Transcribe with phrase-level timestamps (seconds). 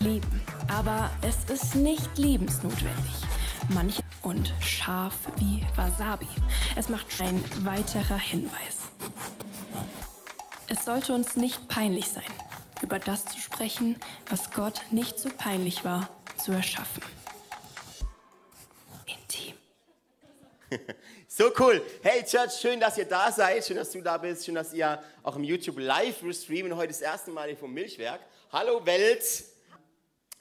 [0.00, 0.42] lieben.
[0.68, 3.12] Aber es ist nicht lebensnotwendig.
[3.68, 6.26] Manche und scharf wie Wasabi.
[6.76, 8.78] Es macht ein weiterer Hinweis.
[10.68, 12.24] Es sollte uns nicht peinlich sein,
[12.82, 13.96] über das zu sprechen,
[14.28, 16.08] was Gott nicht so peinlich war,
[16.42, 17.02] zu erschaffen.
[19.06, 19.54] Intim.
[21.32, 21.80] So cool.
[22.02, 23.64] Hey Church, schön, dass ihr da seid.
[23.64, 24.44] Schön, dass du da bist.
[24.44, 26.74] Schön, dass ihr auch im YouTube live streamen.
[26.74, 28.20] Heute das erste Mal hier vom Milchwerk.
[28.52, 29.22] Hallo Welt.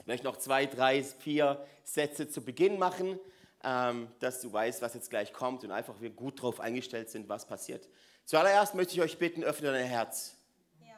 [0.09, 3.19] Ich möchte noch zwei, drei, vier Sätze zu Beginn machen,
[3.63, 7.29] ähm, dass du weißt, was jetzt gleich kommt und einfach wir gut darauf eingestellt sind,
[7.29, 7.87] was passiert.
[8.25, 10.35] Zuallererst möchte ich euch bitten, öffne dein Herz.
[10.81, 10.95] Ja.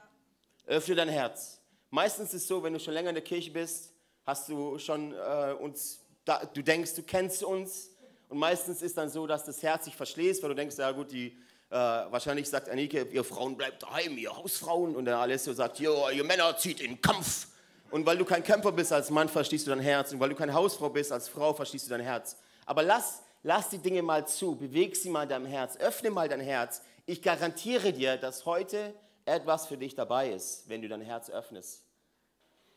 [0.66, 1.60] Öffne dein Herz.
[1.90, 3.92] Meistens ist es so, wenn du schon länger in der Kirche bist,
[4.26, 7.90] hast du schon äh, uns, da, du denkst, du kennst uns.
[8.30, 11.12] Und meistens ist dann so, dass das Herz sich verschließt, weil du denkst, ja gut,
[11.12, 11.38] die,
[11.70, 14.96] äh, wahrscheinlich sagt Anike, ihr Frauen bleibt daheim, ihr Hausfrauen.
[14.96, 17.51] Und der Alessio sagt, jo, ihr Männer zieht in den Kampf.
[17.92, 20.14] Und weil du kein Kämpfer bist als Mann, verstehst du dein Herz.
[20.14, 22.38] Und weil du keine Hausfrau bist als Frau, verstehst du dein Herz.
[22.66, 26.30] Aber lass, lass die Dinge mal zu, beweg sie mal in deinem Herz, öffne mal
[26.30, 26.82] dein Herz.
[27.06, 28.94] Ich garantiere dir, dass heute
[29.26, 31.84] etwas für dich dabei ist, wenn du dein Herz öffnest.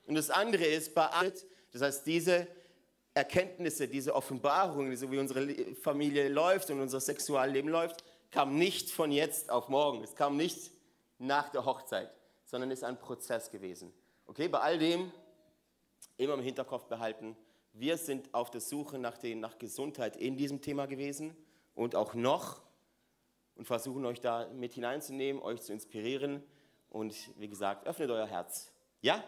[0.06, 2.46] Und das andere ist, beachtet, das heißt, diese
[3.14, 9.12] Erkenntnisse, diese Offenbarungen, so wie unsere Familie läuft und unser Sexualleben läuft, kam nicht von
[9.12, 10.02] jetzt auf morgen.
[10.02, 10.72] Es kam nicht
[11.18, 12.10] nach der Hochzeit,
[12.44, 13.92] sondern ist ein Prozess gewesen.
[14.27, 15.12] Okay, bei all dem
[16.17, 17.36] immer im Hinterkopf behalten,
[17.72, 21.36] wir sind auf der Suche nach, den, nach Gesundheit in diesem Thema gewesen
[21.75, 22.62] und auch noch
[23.56, 26.42] und versuchen euch da mit hineinzunehmen, euch zu inspirieren
[26.89, 28.72] und wie gesagt, öffnet euer Herz.
[29.00, 29.22] Ja?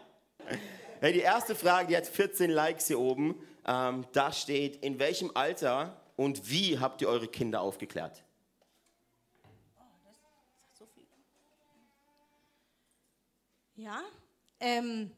[0.99, 3.35] Hey, die erste Frage, die hat 14 Likes hier oben.
[3.65, 8.23] Ähm, da steht, in welchem Alter und wie habt ihr eure Kinder aufgeklärt?
[9.43, 9.49] Oh,
[10.05, 11.05] das sagt so viel.
[13.75, 14.01] Ja,
[14.59, 15.11] ähm,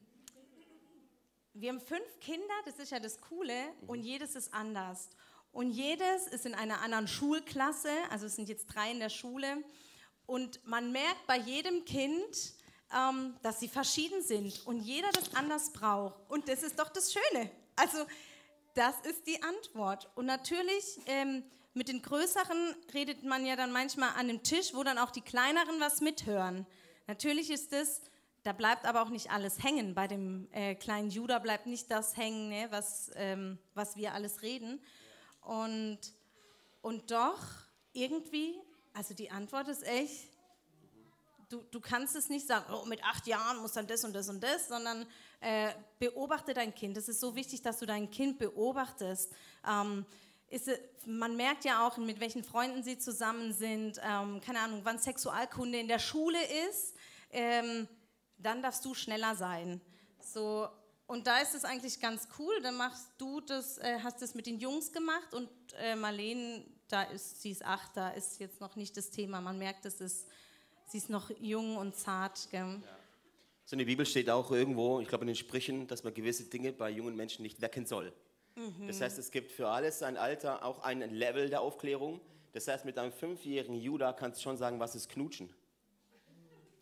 [1.54, 3.54] wir haben fünf Kinder, das ist ja das Coole,
[3.88, 5.10] und jedes ist anders.
[5.52, 9.64] Und jedes ist in einer anderen Schulklasse, also es sind jetzt drei in der Schule.
[10.26, 12.54] Und man merkt bei jedem Kind,
[12.96, 16.30] ähm, dass sie verschieden sind und jeder das anders braucht.
[16.30, 17.50] Und das ist doch das Schöne.
[17.76, 17.98] Also
[18.76, 20.10] das ist die Antwort.
[20.16, 24.84] Und natürlich ähm, mit den Größeren redet man ja dann manchmal an dem Tisch, wo
[24.84, 26.66] dann auch die Kleineren was mithören.
[27.08, 28.02] Natürlich ist es,
[28.50, 29.94] da bleibt aber auch nicht alles hängen.
[29.94, 34.42] Bei dem äh, kleinen Judah bleibt nicht das hängen, ne, was, ähm, was wir alles
[34.42, 34.82] reden.
[35.42, 36.00] Und,
[36.82, 37.38] und doch
[37.94, 38.56] irgendwie,
[38.92, 40.32] also die Antwort ist echt,
[41.50, 44.30] du, du kannst es nicht sagen, oh, mit acht Jahren muss dann das und das
[44.30, 45.06] und das, sondern
[45.42, 46.98] äh, beobachte dein Kind.
[46.98, 49.32] Es ist so wichtig, dass du dein Kind beobachtest.
[49.70, 50.08] Ähm,
[50.50, 50.72] ist,
[51.06, 55.78] man merkt ja auch, mit welchen Freunden sie zusammen sind, ähm, keine Ahnung, wann Sexualkunde
[55.78, 56.96] in der Schule ist,
[57.30, 57.88] ähm,
[58.40, 59.82] dann darfst du schneller sein.
[60.22, 60.68] So,
[61.08, 64.46] und da ist es eigentlich ganz cool, dann machst du das, äh, hast das mit
[64.46, 68.76] den Jungs gemacht und äh, Marlene, da ist, sie ist acht, da ist jetzt noch
[68.76, 69.42] nicht das Thema.
[69.42, 70.28] Man merkt, es ist
[70.90, 72.48] Sie ist noch jung und zart.
[72.50, 72.62] Gell?
[72.62, 72.80] Ja.
[73.66, 76.46] So in der Bibel steht auch irgendwo, ich glaube in den Sprüchen, dass man gewisse
[76.46, 78.12] Dinge bei jungen Menschen nicht wecken soll.
[78.56, 78.88] Mhm.
[78.88, 82.20] Das heißt, es gibt für alles ein Alter auch ein Level der Aufklärung.
[82.54, 85.54] Das heißt, mit einem fünfjährigen Judah kannst du schon sagen, was ist Knutschen.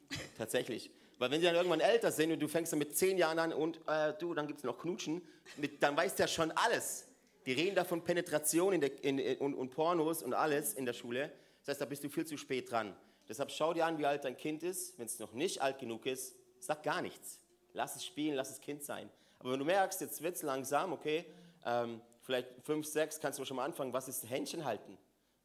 [0.37, 0.89] Tatsächlich.
[1.17, 3.53] Weil wenn sie dann irgendwann älter sind und du fängst dann mit zehn Jahren an
[3.53, 5.21] und äh, du, dann gibt es noch Knutschen,
[5.57, 7.07] mit, dann weiß der schon alles.
[7.45, 10.85] Die reden da von Penetration in der, in, in, und, und Pornos und alles in
[10.85, 11.31] der Schule.
[11.61, 12.95] Das heißt, da bist du viel zu spät dran.
[13.27, 14.97] Deshalb schau dir an, wie alt dein Kind ist.
[14.99, 17.39] Wenn es noch nicht alt genug ist, sag gar nichts.
[17.73, 19.09] Lass es spielen, lass es Kind sein.
[19.39, 21.25] Aber wenn du merkst, jetzt wird es langsam, okay,
[21.65, 24.97] ähm, vielleicht fünf, sechs, kannst du schon mal anfangen, was ist Händchen halten?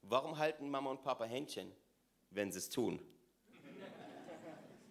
[0.02, 1.70] Warum halten Mama und Papa Händchen,
[2.30, 3.00] wenn sie es tun?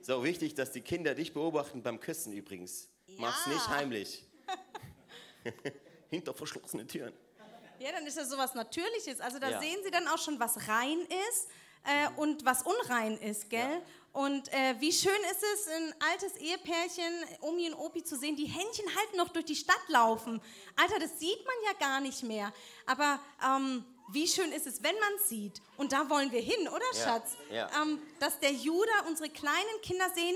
[0.01, 2.89] So wichtig, dass die Kinder dich beobachten beim Küssen übrigens.
[3.07, 3.15] Ja.
[3.19, 4.25] Mach's nicht heimlich.
[6.09, 7.13] Hinter verschlossenen Türen.
[7.79, 9.19] Ja, dann ist das sowas Natürliches.
[9.21, 9.59] Also da ja.
[9.59, 11.47] sehen sie dann auch schon, was rein ist
[11.83, 13.59] äh, und was unrein ist, gell?
[13.59, 13.81] Ja.
[14.13, 18.45] Und äh, wie schön ist es, ein altes Ehepärchen, Omi und Opi zu sehen, die
[18.45, 20.41] Händchen halten noch durch die Stadt laufen.
[20.75, 22.53] Alter, das sieht man ja gar nicht mehr.
[22.85, 25.61] Aber ähm, wie schön ist es, wenn man es sieht.
[25.77, 27.03] Und da wollen wir hin, oder ja.
[27.03, 27.37] Schatz?
[27.51, 27.69] Ja.
[27.81, 30.35] Ähm, dass der Judah unsere kleinen Kinder sehen,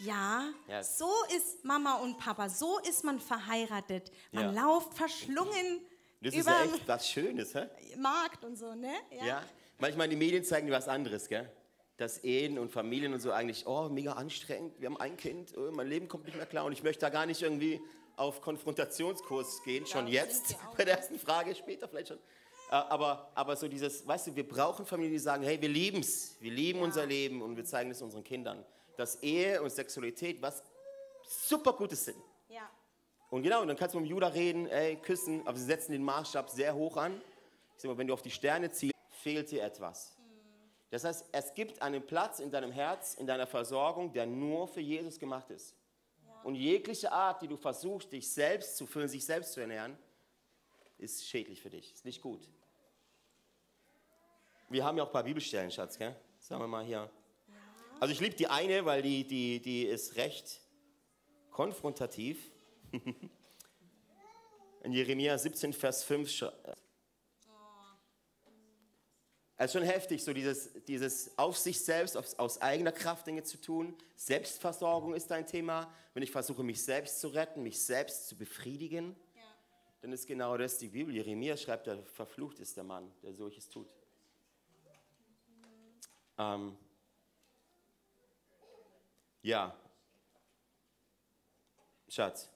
[0.00, 4.10] ja, ja, so ist Mama und Papa, so ist man verheiratet.
[4.32, 4.64] Man ja.
[4.64, 5.82] läuft verschlungen
[6.20, 7.66] das ist ja echt was Schönes, hä?
[7.96, 8.92] Markt und so, ne?
[9.10, 9.42] Ja.
[9.78, 11.50] Manchmal die Medien zeigen dir was anderes, gell?
[11.96, 15.70] Dass Ehen und Familien und so eigentlich, oh, mega anstrengend, wir haben ein Kind, oh,
[15.72, 17.80] mein Leben kommt nicht mehr klar und ich möchte da gar nicht irgendwie
[18.16, 22.18] auf Konfrontationskurs gehen, schon ja, jetzt, bei der ersten Frage, später vielleicht schon.
[22.70, 26.00] Äh, aber, aber so dieses, weißt du, wir brauchen Familien, die sagen, hey, wir lieben
[26.00, 26.84] es, wir lieben ja.
[26.84, 28.64] unser Leben und wir zeigen es unseren Kindern,
[28.96, 30.62] dass Ehe und Sexualität was
[31.26, 32.22] super Gutes sind.
[32.48, 32.70] Ja.
[33.30, 35.92] Und genau, und dann kannst du mit dem Judah reden, ey, küssen, aber sie setzen
[35.92, 37.20] den Maßstab sehr hoch an.
[37.74, 40.16] Ich sag mal, wenn du auf die Sterne ziehst, fehlt dir etwas.
[40.90, 44.80] Das heißt, es gibt einen Platz in deinem Herz, in deiner Versorgung, der nur für
[44.80, 45.74] Jesus gemacht ist.
[46.42, 49.96] Und jegliche Art, die du versuchst, dich selbst zu füllen, sich selbst zu ernähren,
[50.98, 52.48] ist schädlich für dich, ist nicht gut.
[54.70, 56.14] Wir haben ja auch ein paar Bibelstellen, Schatz, gell?
[56.38, 57.10] Sagen wir mal hier.
[57.98, 60.60] Also ich liebe die eine, weil die, die, die ist recht
[61.50, 62.52] konfrontativ.
[64.84, 66.30] In Jeremia 17, Vers 5
[69.56, 73.60] also schon heftig, so dieses, dieses auf sich selbst, aus, aus eigener Kraft Dinge zu
[73.60, 73.94] tun.
[74.16, 75.92] Selbstversorgung ist ein Thema.
[76.14, 79.42] Wenn ich versuche, mich selbst zu retten, mich selbst zu befriedigen, ja.
[80.00, 81.14] dann ist genau das die Bibel.
[81.14, 83.99] Jeremia schreibt, der verflucht ist der Mann, der solches tut.
[86.40, 86.76] Ähm,
[89.42, 89.74] ja.
[92.08, 92.48] Schatz.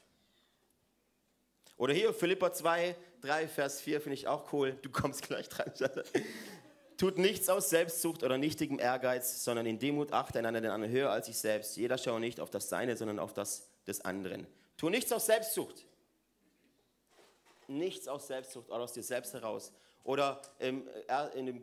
[1.77, 4.79] Oder hier Philippa 2, 3, Vers 4 finde ich auch cool.
[4.83, 5.73] Du kommst gleich dran.
[6.97, 11.11] Tut nichts aus Selbstsucht oder nichtigem Ehrgeiz, sondern in Demut achte einander den anderen höher
[11.11, 11.77] als sich selbst.
[11.77, 14.47] Jeder schaue nicht auf das Seine, sondern auf das des anderen.
[14.77, 15.85] Tu nichts aus Selbstsucht.
[17.67, 19.73] Nichts aus Selbstsucht oder aus dir selbst heraus.
[20.05, 20.73] Oder äh,
[21.35, 21.63] in dem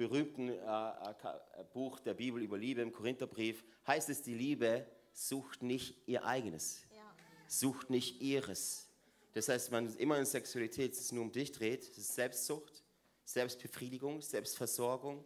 [0.00, 5.62] berühmten äh, äh, Buch der Bibel über Liebe, im Korintherbrief, heißt es, die Liebe sucht
[5.62, 7.02] nicht ihr eigenes, ja.
[7.46, 8.88] sucht nicht ihres.
[9.34, 12.82] Das heißt, man immer in Sexualität es nur um dich dreht, es ist Selbstsucht
[13.26, 15.22] Selbstbefriedigung, Selbstversorgung.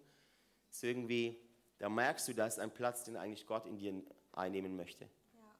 [0.66, 1.40] Das ist irgendwie,
[1.78, 5.04] da merkst du, da ist ein Platz, den eigentlich Gott in dir einnehmen möchte.
[5.04, 5.56] Ja.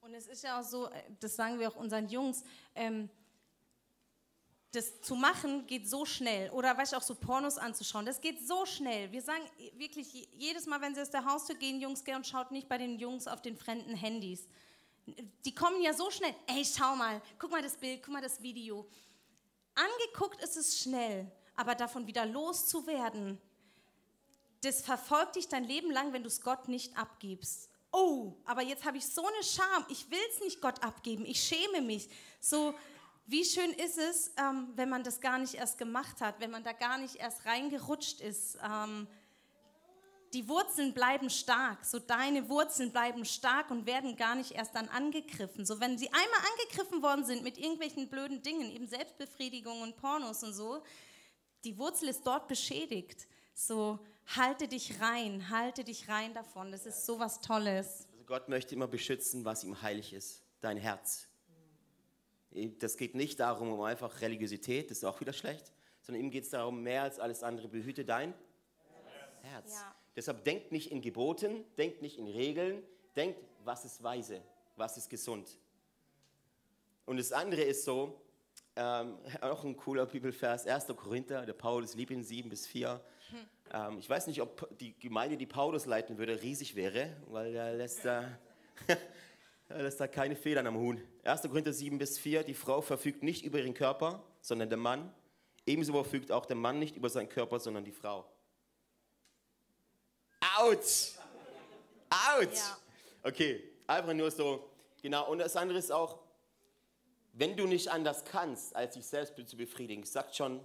[0.00, 2.42] Und es ist ja auch so, äh, das sagen wir auch unseren Jungs,
[2.74, 3.08] ähm,
[4.72, 6.50] das zu machen geht so schnell.
[6.50, 9.12] Oder weißt du, auch so Pornos anzuschauen, das geht so schnell.
[9.12, 9.44] Wir sagen
[9.76, 12.78] wirklich jedes Mal, wenn sie aus der Haustür gehen, Jungs, geh und schaut nicht bei
[12.78, 14.48] den Jungs auf den fremden Handys.
[15.44, 16.34] Die kommen ja so schnell.
[16.46, 18.88] Ey, schau mal, guck mal das Bild, guck mal das Video.
[19.74, 23.38] Angeguckt ist es schnell, aber davon wieder loszuwerden,
[24.62, 27.68] das verfolgt dich dein Leben lang, wenn du es Gott nicht abgibst.
[27.90, 31.42] Oh, aber jetzt habe ich so eine Scham, ich will es nicht Gott abgeben, ich
[31.42, 32.08] schäme mich.
[32.40, 32.74] So,
[33.26, 36.64] wie schön ist es, ähm, wenn man das gar nicht erst gemacht hat, wenn man
[36.64, 38.58] da gar nicht erst reingerutscht ist.
[38.62, 39.06] Ähm,
[40.32, 44.88] die Wurzeln bleiben stark, so deine Wurzeln bleiben stark und werden gar nicht erst dann
[44.88, 45.66] angegriffen.
[45.66, 50.42] So wenn sie einmal angegriffen worden sind mit irgendwelchen blöden Dingen, eben Selbstbefriedigung und Pornos
[50.42, 50.82] und so,
[51.64, 53.28] die Wurzel ist dort beschädigt.
[53.54, 53.98] So
[54.36, 56.72] halte dich rein, halte dich rein davon.
[56.72, 58.06] Das ist so was Tolles.
[58.12, 61.28] Also Gott möchte immer beschützen, was ihm heilig ist, dein Herz.
[62.78, 65.72] Das geht nicht darum, um einfach Religiosität, das ist auch wieder schlecht,
[66.02, 68.34] sondern ihm geht es darum, mehr als alles andere, behüte dein
[69.42, 69.72] Herz.
[69.72, 69.94] Ja.
[70.14, 72.82] Deshalb denkt nicht in Geboten, denkt nicht in Regeln,
[73.16, 74.42] denkt, was ist weise,
[74.76, 75.58] was ist gesund.
[77.06, 78.20] Und das andere ist so,
[78.76, 80.86] ähm, auch ein cooler Bibelvers, 1.
[80.96, 83.00] Korinther, der Paulus liebt ihn 7 bis 4.
[83.30, 83.38] Hm.
[83.72, 87.74] Ähm, ich weiß nicht, ob die Gemeinde, die Paulus leiten würde, riesig wäre, weil er
[87.74, 88.38] lässt da,
[89.80, 91.00] lässt da keine Federn am Huhn.
[91.24, 91.42] 1.
[91.42, 95.12] Korinther 7 bis 4, die Frau verfügt nicht über ihren Körper, sondern der Mann.
[95.66, 98.26] Ebenso verfügt auch der Mann nicht über seinen Körper, sondern die Frau.
[100.58, 101.12] Autsch.
[102.10, 102.56] Autsch.
[102.56, 102.78] Ja.
[103.22, 104.68] Okay, einfach nur so.
[105.00, 106.18] Genau, und das andere ist auch,
[107.32, 110.60] wenn du nicht anders kannst, als dich selbst zu befriedigen, sagt schon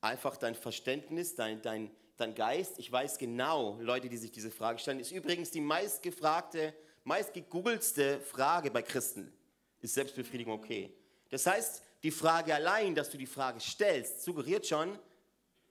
[0.00, 2.78] einfach dein Verständnis, dein, dein, dein Geist.
[2.78, 8.70] Ich weiß genau, Leute, die sich diese Frage stellen, ist übrigens die meistgefragte, meistgegoogelste Frage
[8.70, 9.32] bei Christen.
[9.80, 10.94] Ist Selbstbefriedigung okay?
[11.30, 14.98] Das heißt, die Frage allein, dass du die Frage stellst, suggeriert schon,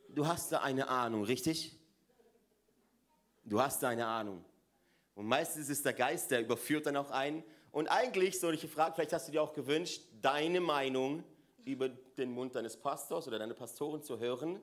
[0.10, 1.78] du hast da eine Ahnung, richtig?
[3.44, 4.44] Du hast eine Ahnung.
[5.16, 7.44] Und meistens ist der Geist, der überführt dann auch einen.
[7.72, 11.24] Und eigentlich, solche Fragen, vielleicht hast du dir auch gewünscht, deine Meinung
[11.66, 14.60] über den Mund deines Pastors oder deiner Pastorin zu hören.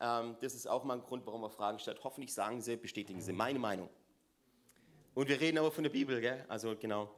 [0.00, 2.02] Ähm, das ist auch mal ein Grund, warum man Fragen stellt.
[2.02, 3.88] Hoffentlich sagen sie, bestätigen sie meine Meinung.
[5.14, 6.44] Und wir reden aber von der Bibel, gell?
[6.48, 7.10] Also genau.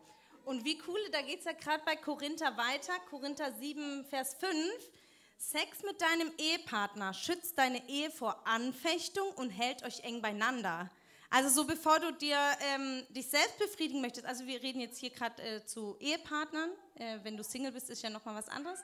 [0.45, 4.53] Und wie cool, da geht es ja gerade bei Korinther weiter, Korinther 7, Vers 5.
[5.39, 10.91] Sex mit deinem Ehepartner schützt deine Ehe vor Anfechtung und hält euch eng beieinander.
[11.31, 12.39] Also so bevor du dir
[12.75, 17.19] ähm, dich selbst befriedigen möchtest, also wir reden jetzt hier gerade äh, zu Ehepartnern, äh,
[17.23, 18.79] wenn du Single bist, ist ja nochmal was anderes.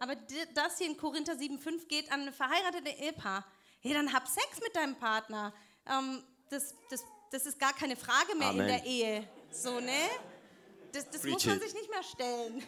[0.00, 0.16] Aber
[0.54, 3.46] das hier in Korinther 7,5 geht an ein verheiratete Ehepaar.
[3.82, 5.54] Ja, dann hab Sex mit deinem Partner.
[5.88, 8.60] Ähm, das, das, das ist gar keine Frage mehr Amen.
[8.60, 9.28] in der Ehe.
[9.50, 10.08] So, ne?
[10.92, 12.62] Das, das muss man sich nicht mehr stellen.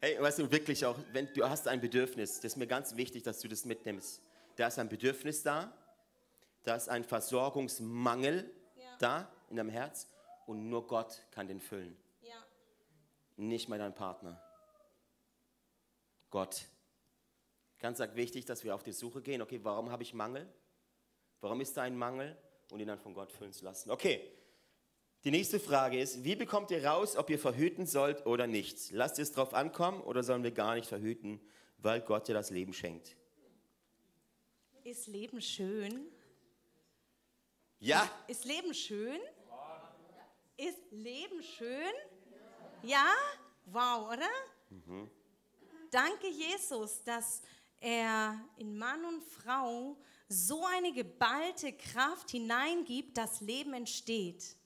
[0.00, 3.22] Hey, weißt du, wirklich auch, wenn du hast ein Bedürfnis, das ist mir ganz wichtig,
[3.22, 4.20] dass du das mitnimmst.
[4.56, 5.72] Da ist ein Bedürfnis da,
[6.64, 8.96] da ist ein Versorgungsmangel ja.
[8.98, 10.08] da in deinem Herz
[10.46, 11.96] und nur Gott kann den füllen.
[12.22, 12.34] Ja.
[13.36, 14.42] nicht mehr dein Partner.
[16.30, 16.62] Gott.
[17.78, 19.40] Ganz wichtig, dass wir auf die Suche gehen.
[19.42, 20.48] Okay, warum habe ich Mangel?
[21.40, 22.36] Warum ist da ein Mangel?
[22.72, 23.90] Und ihn dann von Gott füllen zu lassen.
[23.90, 24.32] Okay,
[25.24, 28.90] die nächste Frage ist, wie bekommt ihr raus, ob ihr verhüten sollt oder nicht?
[28.92, 31.38] Lasst ihr es drauf ankommen oder sollen wir gar nicht verhüten,
[31.76, 33.14] weil Gott dir das Leben schenkt?
[34.84, 36.06] Ist Leben schön?
[37.78, 39.20] Ja, Ist Leben schön?
[40.56, 41.92] Ist Leben schön?
[42.82, 43.06] Ja?
[43.66, 44.30] Wow, oder?
[45.90, 47.42] Danke, Jesus, dass
[47.80, 49.98] er in Mann und Frau
[50.32, 54.56] so eine geballte Kraft hineingibt, dass Leben entsteht.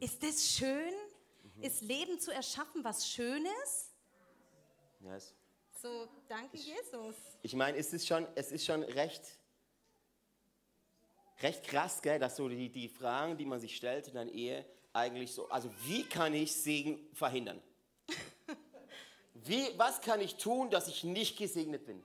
[0.00, 0.92] Ist das schön?
[1.60, 3.94] Ist Leben zu erschaffen was Schönes?
[5.00, 5.34] yes.
[5.80, 7.14] So, danke, Jesus.
[7.42, 9.22] Ich meine, es ist schon, es ist schon recht,
[11.42, 14.66] recht krass, gell, dass so die, die Fragen, die man sich stellt in einer Ehe,
[14.92, 17.62] eigentlich so, also wie kann ich Segen verhindern?
[19.34, 22.02] Wie, was kann ich tun, dass ich nicht gesegnet bin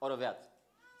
[0.00, 0.40] oder werde?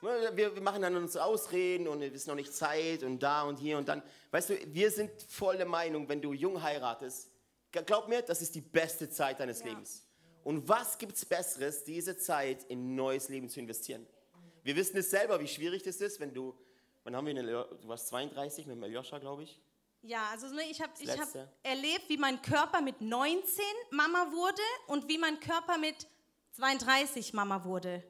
[0.04, 3.56] Wir, wir machen dann unsere Ausreden und es ist noch nicht Zeit und da und
[3.56, 4.02] hier und dann.
[4.30, 7.30] Weißt du, wir sind voll der Meinung, wenn du jung heiratest,
[7.72, 9.66] glaub mir, das ist die beste Zeit deines Ja.
[9.66, 10.06] Lebens.
[10.42, 14.06] Und was gibt es Besseres, diese Zeit in ein neues Leben zu investieren?
[14.62, 16.54] Wir wissen es selber, wie schwierig das ist, wenn du,
[17.02, 19.58] wann haben wir eine, du warst 32 mit Aljoscha, glaube ich.
[20.02, 21.28] Ja, also ne, ich habe ich hab
[21.62, 23.42] erlebt, wie mein Körper mit 19
[23.90, 26.06] Mama wurde und wie mein Körper mit
[26.52, 28.04] 32 Mama wurde.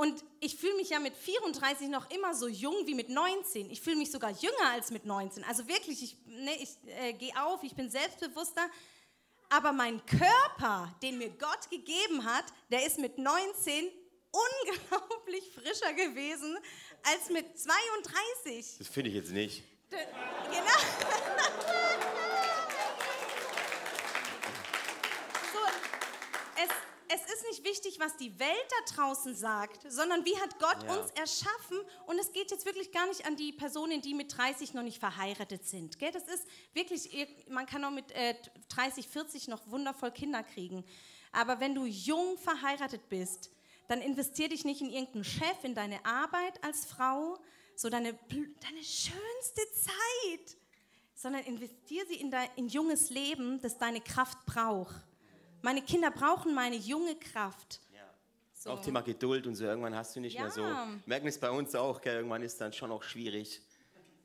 [0.00, 3.68] Und ich fühle mich ja mit 34 noch immer so jung wie mit 19.
[3.68, 5.42] Ich fühle mich sogar jünger als mit 19.
[5.42, 8.64] Also wirklich, ich, ne, ich äh, gehe auf, ich bin selbstbewusster.
[9.50, 13.90] Aber mein Körper, den mir Gott gegeben hat, der ist mit 19
[14.30, 16.56] unglaublich frischer gewesen
[17.02, 18.76] als mit 32.
[18.78, 19.64] Das finde ich jetzt nicht.
[19.90, 19.96] D-
[20.50, 20.64] Genau.
[25.52, 25.58] so,
[27.08, 30.96] es, ist nicht wichtig, was die Welt da draußen sagt, sondern wie hat Gott Ja.
[30.96, 31.78] uns erschaffen.
[32.06, 34.98] Und es geht jetzt wirklich gar nicht an die Personen, die mit 30 noch nicht
[34.98, 35.98] verheiratet sind.
[35.98, 36.12] Gell?
[36.12, 37.10] Das ist wirklich,
[37.48, 38.34] man kann auch mit äh,
[38.68, 40.84] 30, 40 noch wundervoll Kinder kriegen.
[41.32, 43.50] Aber wenn du jung verheiratet bist,
[43.88, 47.38] dann investier dich nicht in irgendeinen Chef, in deine Arbeit als Frau,
[47.74, 50.56] so deine, deine schönste Zeit,
[51.14, 54.94] sondern investier sie in dein in junges Leben, das deine Kraft braucht.
[55.62, 57.80] Meine Kinder brauchen meine junge Kraft.
[58.54, 58.70] So.
[58.70, 60.42] Auch Thema Geduld und so, irgendwann hast du nicht Ja.
[60.42, 60.62] mehr so.
[61.06, 62.16] Merken es bei uns auch, gell?
[62.16, 63.62] irgendwann ist dann schon auch schwierig,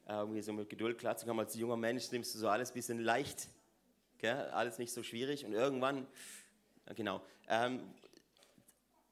[0.08, 1.46] äh, irgendwie so mit Geduld klarzukommen.
[1.46, 3.48] Als junger Mensch nimmst du so alles ein bisschen leicht,
[4.18, 4.50] gell?
[4.50, 6.08] alles nicht so schwierig und irgendwann,
[6.96, 7.22] genau.
[7.48, 7.94] Ähm,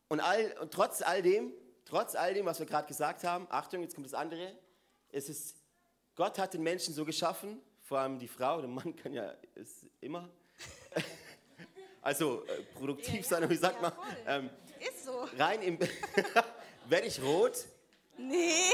[0.08, 1.54] und, all, und trotz all dem,
[1.86, 4.58] trotz all dem, was wir gerade gesagt haben, Achtung, jetzt kommt das andere,
[5.12, 5.56] es ist,
[6.16, 9.86] Gott hat den Menschen so geschaffen, vor allem die Frau, der Mann kann ja es
[10.00, 10.30] immer,
[12.02, 13.92] also äh, produktiv sein, wie sagt man,
[14.28, 15.28] ähm, Ist so.
[15.38, 15.80] rein im.
[16.90, 17.66] Werde ich rot?
[18.18, 18.72] Nee.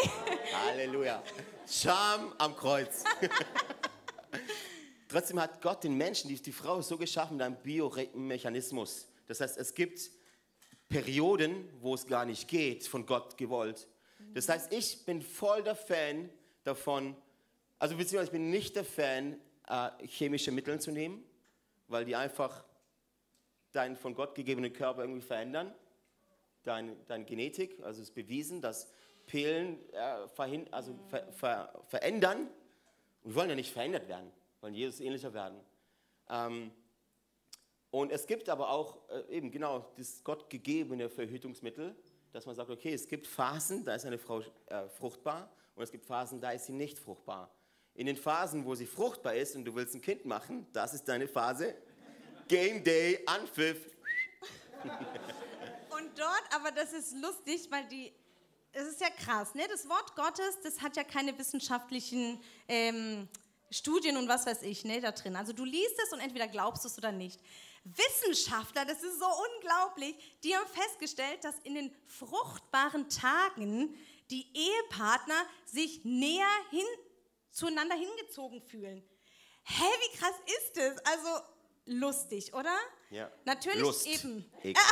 [0.53, 1.21] Halleluja.
[1.69, 3.03] Scham am Kreuz.
[5.09, 9.07] Trotzdem hat Gott den Menschen, die, die Frau, so geschaffen mit einem Biomechanismus.
[9.27, 10.09] Das heißt, es gibt
[10.89, 13.87] Perioden, wo es gar nicht geht, von Gott gewollt.
[14.33, 16.29] Das heißt, ich bin voll der Fan
[16.63, 17.15] davon,
[17.79, 21.23] also beziehungsweise ich bin nicht der Fan, äh, chemische Mittel zu nehmen,
[21.87, 22.63] weil die einfach
[23.77, 25.73] deinen von Gott gegebenen Körper irgendwie verändern
[26.67, 28.91] deine, deine Genetik, also es ist bewiesen, dass
[29.25, 32.49] Pillen äh, verhin, also ver, ver, verändern.
[33.23, 34.31] Und wir wollen ja nicht verändert werden,
[34.61, 35.59] wollen Jesus ähnlicher werden.
[36.29, 36.71] Ähm,
[37.89, 41.95] und es gibt aber auch äh, eben genau das gottgegebene Verhütungsmittel,
[42.31, 45.91] dass man sagt, okay, es gibt Phasen, da ist eine Frau äh, fruchtbar und es
[45.91, 47.51] gibt Phasen, da ist sie nicht fruchtbar.
[47.95, 51.07] In den Phasen, wo sie fruchtbar ist und du willst ein Kind machen, das ist
[51.07, 51.75] deine Phase.
[52.47, 53.77] Game Day, Anpfiff,
[55.97, 58.13] Und dort, aber das ist lustig, weil die,
[58.71, 59.67] es ist ja krass, ne?
[59.69, 63.27] Das Wort Gottes, das hat ja keine wissenschaftlichen ähm,
[63.71, 65.35] Studien und was weiß ich, ne, da drin.
[65.35, 67.39] Also du liest es und entweder glaubst du es oder nicht.
[67.83, 69.25] Wissenschaftler, das ist so
[69.55, 73.97] unglaublich, die haben festgestellt, dass in den fruchtbaren Tagen
[74.29, 76.85] die Ehepartner sich näher hin,
[77.51, 79.03] zueinander hingezogen fühlen.
[79.63, 80.97] Hä, wie krass ist das?
[81.05, 81.29] Also
[81.87, 82.75] lustig, oder?
[83.09, 83.31] Ja.
[83.45, 84.07] Natürlich Lust.
[84.07, 84.45] eben.
[84.63, 84.75] Ekel.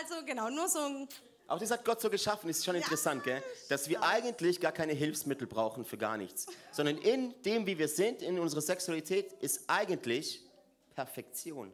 [0.00, 1.08] Also genau, nur so ein
[1.46, 3.42] Auch das hat Gott so geschaffen, ist schon interessant, gell?
[3.70, 7.88] dass wir eigentlich gar keine Hilfsmittel brauchen für gar nichts, sondern in dem, wie wir
[7.88, 10.42] sind, in unserer Sexualität, ist eigentlich
[10.94, 11.72] Perfektion.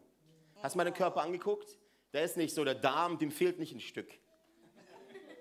[0.63, 1.77] Hast du mal den Körper angeguckt?
[2.13, 4.09] Der ist nicht so, der Darm, dem fehlt nicht ein Stück.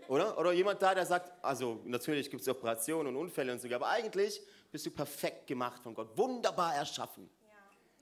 [0.08, 0.38] Oder?
[0.38, 3.88] Oder jemand da, der sagt, also natürlich gibt es Operationen und Unfälle und so, aber
[3.88, 4.42] eigentlich
[4.72, 7.30] bist du perfekt gemacht von Gott, wunderbar erschaffen.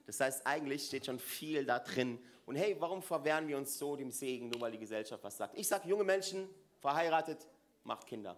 [0.06, 2.18] Das heißt, eigentlich steht schon viel da drin.
[2.46, 5.56] Und hey, warum verwehren wir uns so dem Segen, nur weil die Gesellschaft was sagt?
[5.56, 6.48] Ich sage, junge Menschen,
[6.80, 7.46] verheiratet,
[7.84, 8.36] macht Kinder.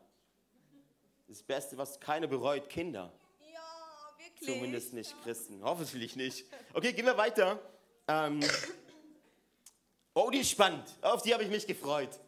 [1.27, 3.11] Das Beste, was keiner bereut, Kinder.
[3.53, 3.61] Ja,
[4.19, 4.49] wirklich.
[4.49, 5.63] Zumindest nicht Christen.
[5.63, 6.45] Hoffentlich nicht.
[6.75, 7.59] Okay, gehen wir weiter.
[8.07, 8.41] Ähm,
[10.13, 10.85] oh, die ist spannend.
[11.01, 12.21] Auf die habe ich mich gefreut.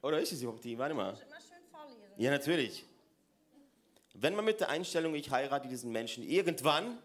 [0.00, 0.76] Oder ist es überhaupt die?
[0.78, 1.10] Warte mal.
[1.10, 2.00] Immer schön vorlesen.
[2.16, 2.84] Ja, natürlich.
[4.14, 6.98] Wenn man mit der Einstellung, ich heirate diesen Menschen, irgendwann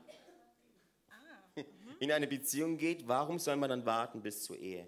[2.00, 4.88] in eine Beziehung geht, warum soll man dann warten bis zur Ehe?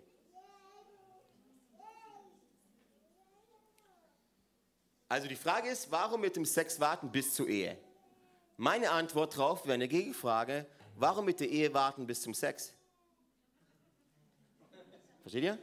[5.08, 7.78] Also die Frage ist, warum mit dem Sex warten bis zur Ehe?
[8.58, 12.74] Meine Antwort darauf wäre eine Gegenfrage, warum mit der Ehe warten bis zum Sex?
[15.22, 15.58] Versteht ihr?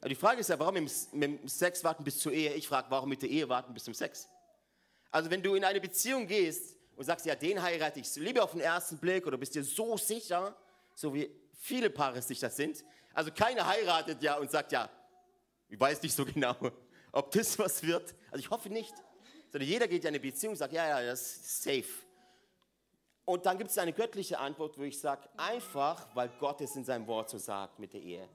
[0.00, 2.54] Aber die Frage ist ja, warum mit dem Sex warten bis zur Ehe?
[2.54, 4.28] Ich frage, warum mit der Ehe warten bis zum Sex?
[5.10, 8.52] Also wenn du in eine Beziehung gehst und sagst, ja, den heirate ich lieber auf
[8.52, 10.56] den ersten Blick oder bist dir so sicher,
[11.00, 12.84] so wie viele Paare sicher sind.
[13.14, 14.90] Also keiner heiratet ja und sagt, ja,
[15.68, 16.54] ich weiß nicht so genau,
[17.10, 18.14] ob das was wird.
[18.30, 18.94] Also ich hoffe nicht.
[19.50, 21.88] Sondern jeder geht ja in eine Beziehung und sagt, ja, ja, das ist safe.
[23.24, 26.84] Und dann gibt es eine göttliche Antwort, wo ich sage, einfach, weil Gott es in
[26.84, 28.28] seinem Wort so sagt mit der Ehe.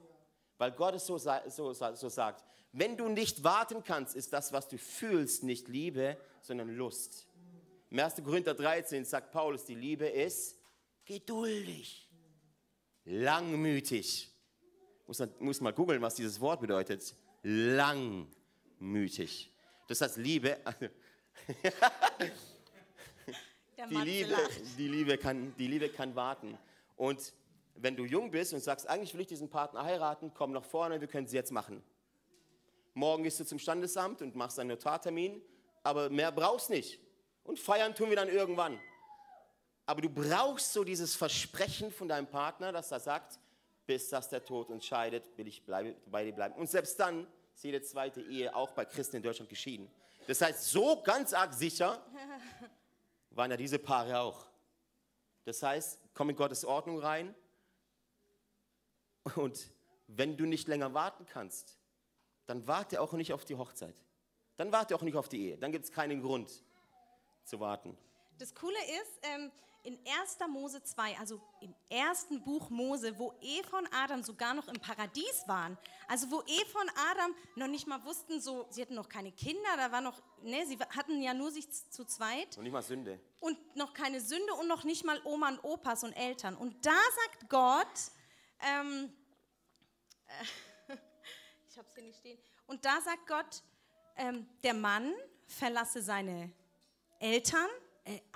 [0.57, 2.43] Weil Gott es so, so, so sagt.
[2.71, 7.27] Wenn du nicht warten kannst, ist das, was du fühlst, nicht Liebe, sondern Lust.
[7.89, 8.15] Im 1.
[8.23, 10.57] Korinther 13 sagt Paulus, die Liebe ist
[11.05, 12.04] geduldig,
[13.05, 14.29] langmütig.
[15.07, 17.15] Muss, man, muss mal googeln, was dieses Wort bedeutet.
[17.43, 18.31] Langmütig.
[19.87, 20.57] Das heißt, Liebe,
[23.89, 24.35] die Liebe,
[24.77, 26.57] die, Liebe kann, die Liebe kann warten.
[26.97, 27.33] Und
[27.75, 30.99] wenn du jung bist und sagst, eigentlich will ich diesen Partner heiraten, komm nach vorne,
[30.99, 31.83] wir können es jetzt machen.
[32.93, 35.41] Morgen gehst du zum Standesamt und machst einen Notartermin,
[35.83, 36.99] aber mehr brauchst nicht.
[37.43, 38.79] Und feiern tun wir dann irgendwann.
[39.85, 43.39] Aber du brauchst so dieses Versprechen von deinem Partner, dass er sagt,
[43.85, 46.55] bis dass der Tod uns scheidet, will ich bleibe, bei dir bleiben.
[46.55, 49.89] Und selbst dann ist jede zweite Ehe auch bei Christen in Deutschland geschieden.
[50.27, 52.03] Das heißt, so ganz arg sicher
[53.29, 54.47] waren ja diese Paare auch.
[55.43, 57.35] Das heißt, komm in Gottes Ordnung rein
[59.35, 59.69] und
[60.07, 61.77] wenn du nicht länger warten kannst,
[62.47, 63.95] dann warte auch nicht auf die Hochzeit.
[64.57, 65.57] Dann warte auch nicht auf die Ehe.
[65.57, 66.63] Dann gibt es keinen Grund
[67.43, 67.97] zu warten.
[68.37, 69.51] Das Coole ist, ähm,
[69.85, 70.37] in 1.
[70.49, 75.43] Mose 2, also im ersten Buch Mose, wo Eva und Adam sogar noch im Paradies
[75.47, 79.31] waren, also wo Eva und Adam noch nicht mal wussten, so, sie hatten noch keine
[79.31, 82.81] Kinder, da war noch, ne, sie hatten ja nur sich zu zweit Und nicht mal
[82.81, 83.19] Sünde.
[83.39, 86.55] und noch keine Sünde und noch nicht mal Oma und Opas und Eltern.
[86.55, 88.11] Und da sagt Gott,
[88.61, 89.13] ähm,
[90.25, 90.93] äh,
[91.69, 93.63] ich habe es hier nicht stehen, und da sagt Gott,
[94.15, 95.13] ähm, der Mann
[95.47, 96.51] verlasse seine
[97.19, 97.69] Eltern,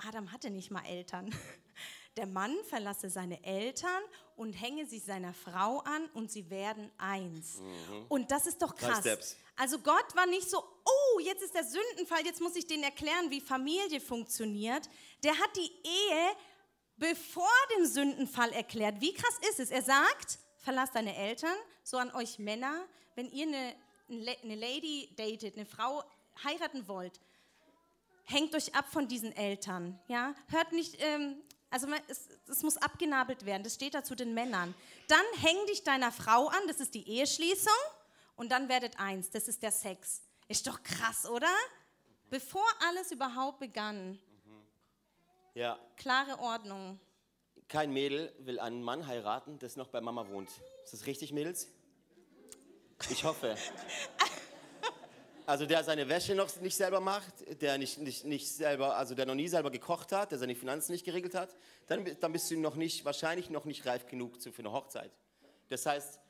[0.08, 1.34] Adam hatte nicht mal Eltern.
[2.16, 4.02] Der Mann verlasse seine Eltern
[4.36, 7.60] und hänge sich seiner Frau an und sie werden eins.
[8.08, 9.04] Und das ist doch krass.
[9.56, 13.30] Also Gott war nicht so, oh, jetzt ist der Sündenfall, jetzt muss ich denen erklären,
[13.30, 14.90] wie Familie funktioniert.
[15.22, 16.36] Der hat die Ehe
[16.96, 19.00] bevor dem Sündenfall erklärt.
[19.00, 19.70] Wie krass ist es?
[19.70, 25.56] Er sagt, verlasst deine Eltern, so an euch Männer, wenn ihr eine, eine Lady datet,
[25.56, 26.02] eine Frau
[26.44, 27.20] heiraten wollt,
[28.30, 29.98] hängt euch ab von diesen Eltern.
[30.08, 30.34] Ja?
[30.48, 31.36] Hört nicht, ähm,
[31.70, 34.74] also es, es muss abgenabelt werden, das steht da zu den Männern.
[35.08, 37.72] Dann häng dich deiner Frau an, das ist die Eheschließung,
[38.36, 40.22] und dann werdet eins, das ist der Sex.
[40.48, 41.52] Ist doch krass, oder?
[42.30, 44.18] Bevor alles überhaupt begann,
[45.54, 46.98] Ja, klare Ordnung.
[47.68, 50.48] kein Mädel will einen Mann heiraten, das noch bei Mama wohnt.
[50.84, 51.68] Ist das richtig, Mädels?
[53.10, 53.56] Ich hoffe.
[55.50, 59.26] Also der seine Wäsche noch nicht selber macht, der nicht, nicht, nicht selber, also der
[59.26, 61.56] noch nie selber gekocht hat, der seine Finanzen nicht geregelt hat,
[61.88, 65.10] dann, dann bist du noch nicht, wahrscheinlich noch nicht reif genug für eine Hochzeit.
[65.68, 66.20] Das heißt,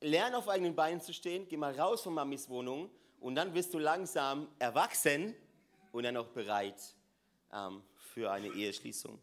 [0.00, 3.74] lern auf eigenen Beinen zu stehen, geh mal raus von Mamis Wohnung und dann bist
[3.74, 5.36] du langsam erwachsen
[5.92, 6.82] und dann auch bereit
[7.52, 9.20] ähm, für eine Eheschließung.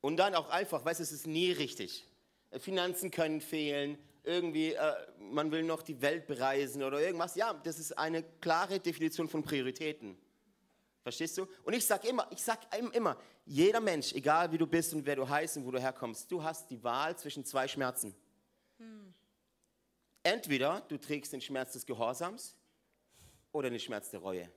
[0.00, 2.06] Und dann auch einfach, weißt du, es ist nie richtig.
[2.58, 7.34] Finanzen können fehlen, irgendwie, äh, man will noch die Welt bereisen oder irgendwas.
[7.36, 10.18] Ja, das ist eine klare Definition von Prioritäten.
[11.02, 11.46] Verstehst du?
[11.64, 15.06] Und ich sag immer, ich sag einem immer, jeder Mensch, egal wie du bist und
[15.06, 18.14] wer du heißt und wo du herkommst, du hast die Wahl zwischen zwei Schmerzen.
[20.22, 22.56] Entweder du trägst den Schmerz des Gehorsams
[23.52, 24.50] oder den Schmerz der Reue.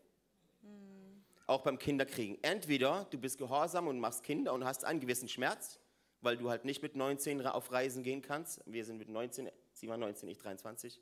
[1.45, 2.38] Auch beim Kinderkriegen.
[2.43, 5.79] Entweder du bist gehorsam und machst Kinder und hast einen gewissen Schmerz,
[6.21, 8.62] weil du halt nicht mit 19 ra- auf Reisen gehen kannst.
[8.65, 9.49] Wir sind mit 19,
[9.80, 11.00] sie war 19, ich 23.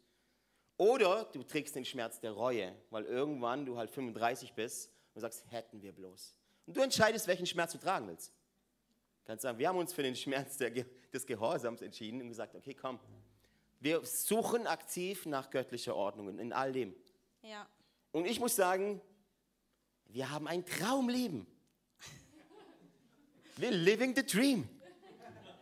[0.78, 5.44] Oder du trägst den Schmerz der Reue, weil irgendwann du halt 35 bist und sagst,
[5.50, 6.38] hätten wir bloß.
[6.68, 8.32] Und du entscheidest, welchen Schmerz du tragen willst.
[9.26, 12.74] Kannst sagen, wir haben uns für den Schmerz der, des Gehorsams entschieden und gesagt, okay,
[12.74, 13.00] komm,
[13.80, 16.96] wir suchen aktiv nach göttlicher Ordnung in all dem.
[17.42, 17.68] Ja.
[18.12, 19.02] Und ich muss sagen,
[20.06, 21.46] wir haben ein Traumleben.
[23.58, 24.70] We're living the dream.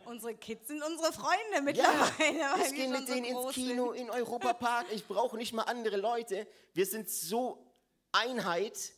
[0.06, 2.38] Unsere Kids sind unsere Freunde mittlerweile.
[2.38, 4.02] Ja, ich gehe mit so denen ins Kino, sind.
[4.02, 4.86] in Europapark.
[4.92, 6.46] Ich brauche nicht mal andere Leute.
[6.74, 7.66] Wir sind so
[8.12, 8.92] Einheit.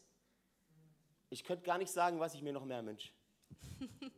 [1.30, 3.08] Ich könnte gar nicht sagen, was ich mir noch mehr wünsche.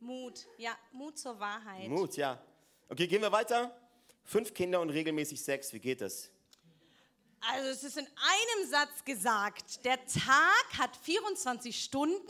[0.00, 1.88] Mut, ja, Mut zur Wahrheit.
[1.88, 2.38] Mut, ja.
[2.90, 3.74] Okay, gehen wir weiter.
[4.22, 5.72] Fünf Kinder und regelmäßig Sex.
[5.72, 6.30] Wie geht das?
[7.40, 12.20] Also es ist in einem Satz gesagt, der Tag hat 24 Stunden.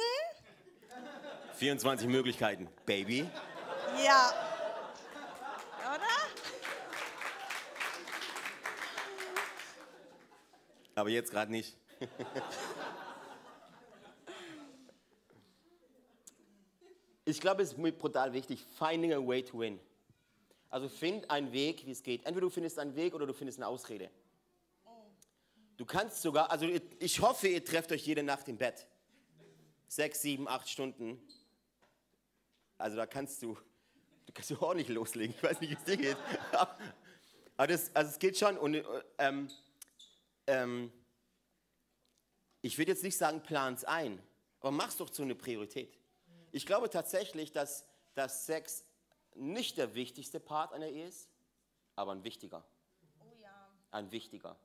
[1.64, 3.26] 24 Möglichkeiten, Baby.
[4.04, 4.34] Ja.
[5.78, 6.02] Oder?
[10.94, 11.74] Aber jetzt gerade nicht.
[17.24, 18.62] ich glaube, es ist mir brutal wichtig.
[18.78, 19.80] Finding a way to win.
[20.68, 22.26] Also find einen Weg, wie es geht.
[22.26, 24.10] Entweder du findest einen Weg oder du findest eine Ausrede.
[25.78, 28.86] Du kannst sogar, also ich hoffe, ihr trefft euch jede Nacht im Bett.
[29.88, 31.26] Sechs, sieben, acht Stunden.
[32.78, 33.56] Also da kannst du,
[34.26, 35.34] du kannst du ordentlich loslegen.
[35.36, 36.16] Ich weiß nicht, wie es dir geht.
[37.56, 38.58] Aber das, also es geht schon.
[38.58, 38.84] Und äh,
[39.18, 39.48] ähm,
[40.46, 40.92] ähm,
[42.62, 44.22] ich würde jetzt nicht sagen, plan's ein,
[44.60, 45.98] aber mach's doch zu einer Priorität.
[46.50, 48.84] Ich glaube tatsächlich, dass, dass Sex
[49.34, 51.28] nicht der wichtigste Part einer Ehe ist,
[51.94, 52.64] aber ein wichtiger.
[53.20, 53.70] Oh ja.
[53.90, 54.58] Ein wichtiger.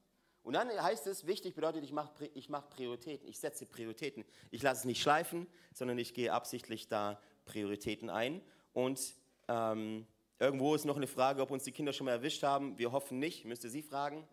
[0.43, 4.23] Und dann heißt es, wichtig bedeutet, ich mache ich mach Prioritäten, ich setze Prioritäten.
[4.51, 8.41] Ich lasse es nicht schleifen, sondern ich gehe absichtlich da Prioritäten ein.
[8.73, 9.15] Und
[9.47, 10.05] ähm,
[10.37, 12.77] irgendwo ist noch eine Frage, ob uns die Kinder schon mal erwischt haben.
[12.77, 14.27] Wir hoffen nicht, müsste sie fragen.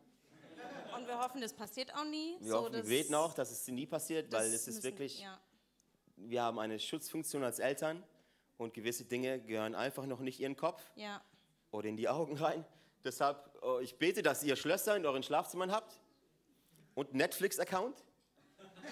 [0.95, 2.37] Und wir hoffen, das passiert auch nie.
[2.41, 5.39] Wir hoffen, wir beten auch, dass es nie passiert, weil es ist müssen- wirklich, Ja.
[6.17, 8.03] wir haben eine Schutzfunktion als Eltern
[8.59, 11.23] und gewisse Dinge gehören einfach noch nicht in ihren Kopf ja.
[11.71, 12.65] oder in die Augen rein.
[13.05, 16.01] Deshalb, oh, ich bete, dass ihr Schlösser in euren Schlafzimmern habt
[16.95, 18.03] und Netflix-Account.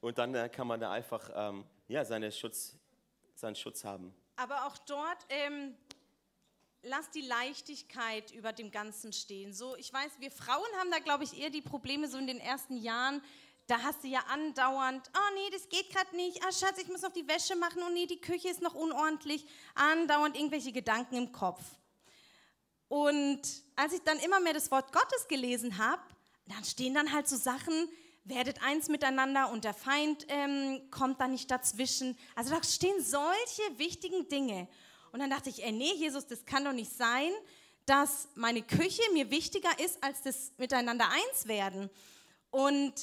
[0.00, 2.76] Und dann äh, kann man da einfach ähm, ja, seine Schutz,
[3.34, 4.14] seinen Schutz haben.
[4.36, 5.74] Aber auch dort, ähm,
[6.82, 9.52] lass die Leichtigkeit über dem Ganzen stehen.
[9.52, 12.38] So, ich weiß, wir Frauen haben da, glaube ich, eher die Probleme so in den
[12.38, 13.22] ersten Jahren.
[13.66, 16.42] Da hast du ja andauernd, oh nee, das geht gerade nicht.
[16.44, 17.82] Ah, Schatz, ich muss noch die Wäsche machen.
[17.84, 19.44] Oh nee, die Küche ist noch unordentlich.
[19.74, 21.62] Andauernd irgendwelche Gedanken im Kopf.
[22.88, 23.42] Und
[23.76, 26.02] als ich dann immer mehr das Wort Gottes gelesen habe,
[26.46, 27.90] dann stehen dann halt so Sachen,
[28.28, 32.16] werdet eins miteinander und der Feind ähm, kommt da nicht dazwischen.
[32.34, 34.68] Also da stehen solche wichtigen Dinge.
[35.12, 37.32] Und dann dachte ich, ey, nee, Jesus, das kann doch nicht sein,
[37.86, 41.88] dass meine Küche mir wichtiger ist als das miteinander eins werden.
[42.50, 42.94] Und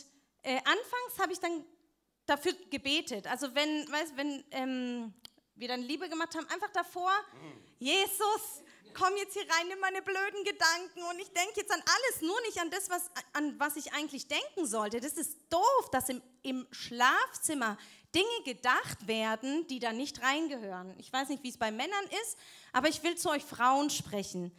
[0.43, 1.65] äh, anfangs habe ich dann
[2.25, 3.27] dafür gebetet.
[3.27, 5.13] Also wenn, weißt, wenn ähm,
[5.55, 7.11] wir dann Liebe gemacht haben, einfach davor,
[7.79, 8.63] Jesus,
[8.95, 12.39] komm jetzt hier rein, nimm meine blöden Gedanken und ich denke jetzt an alles, nur
[12.41, 14.99] nicht an das, was, an was ich eigentlich denken sollte.
[14.99, 17.77] Das ist doof, dass im, im Schlafzimmer
[18.15, 20.95] Dinge gedacht werden, die da nicht reingehören.
[20.97, 22.37] Ich weiß nicht, wie es bei Männern ist,
[22.71, 24.51] aber ich will zu euch Frauen sprechen.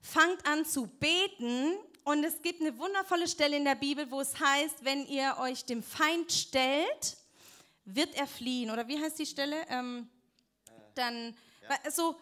[0.00, 4.38] Fangt an zu beten und es gibt eine wundervolle Stelle in der Bibel, wo es
[4.38, 7.16] heißt, wenn ihr euch dem Feind stellt,
[7.86, 8.70] wird er fliehen.
[8.70, 9.64] Oder wie heißt die Stelle?
[9.70, 10.10] Ähm,
[10.94, 11.36] dann,
[11.90, 12.16] so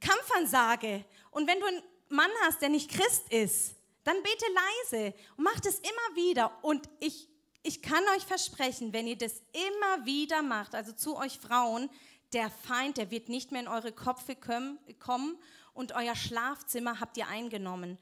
[0.00, 1.04] Kampfansage.
[1.30, 5.66] Und wenn du einen Mann hast, der nicht Christ ist, dann bete leise und macht
[5.66, 6.52] es immer wieder.
[6.62, 7.28] Und ich,
[7.62, 11.90] ich kann euch versprechen, wenn ihr das immer wieder macht, also zu euch Frauen,
[12.32, 15.38] der Feind, der wird nicht mehr in eure Köpfe kommen
[15.74, 17.98] und euer Schlafzimmer habt ihr eingenommen.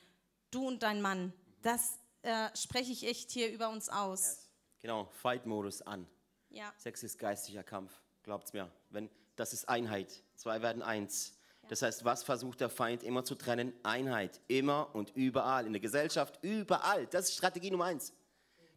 [0.51, 1.33] Du und dein Mann.
[1.63, 4.49] Das äh, spreche ich echt hier über uns aus.
[4.81, 6.07] Genau, Fight-Modus an.
[6.51, 6.73] Ja.
[6.77, 8.71] Sex ist geistlicher Kampf, glaubt's mir.
[8.91, 10.23] Wenn, das ist Einheit.
[10.37, 11.38] Zwei werden eins.
[11.69, 13.73] Das heißt, was versucht der Feind immer zu trennen?
[13.83, 14.41] Einheit.
[14.49, 15.67] Immer und überall.
[15.67, 17.07] In der Gesellschaft, überall.
[17.07, 18.13] Das ist Strategie Nummer eins.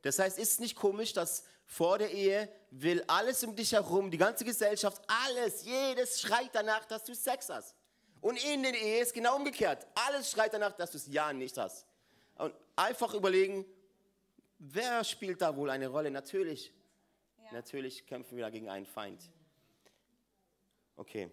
[0.02, 4.12] Das heißt, ist es nicht komisch, dass vor der Ehe will alles um dich herum,
[4.12, 7.76] die ganze Gesellschaft, alles, jedes schreit danach, dass du Sex hast.
[8.20, 9.88] Und in der Ehe ist genau umgekehrt.
[9.96, 11.86] Alles schreit danach, dass du es ja nicht hast.
[12.36, 13.66] Und einfach überlegen,
[14.60, 16.12] wer spielt da wohl eine Rolle?
[16.12, 16.74] Natürlich.
[17.52, 19.22] Natürlich kämpfen wir da gegen einen Feind.
[20.96, 21.30] Okay.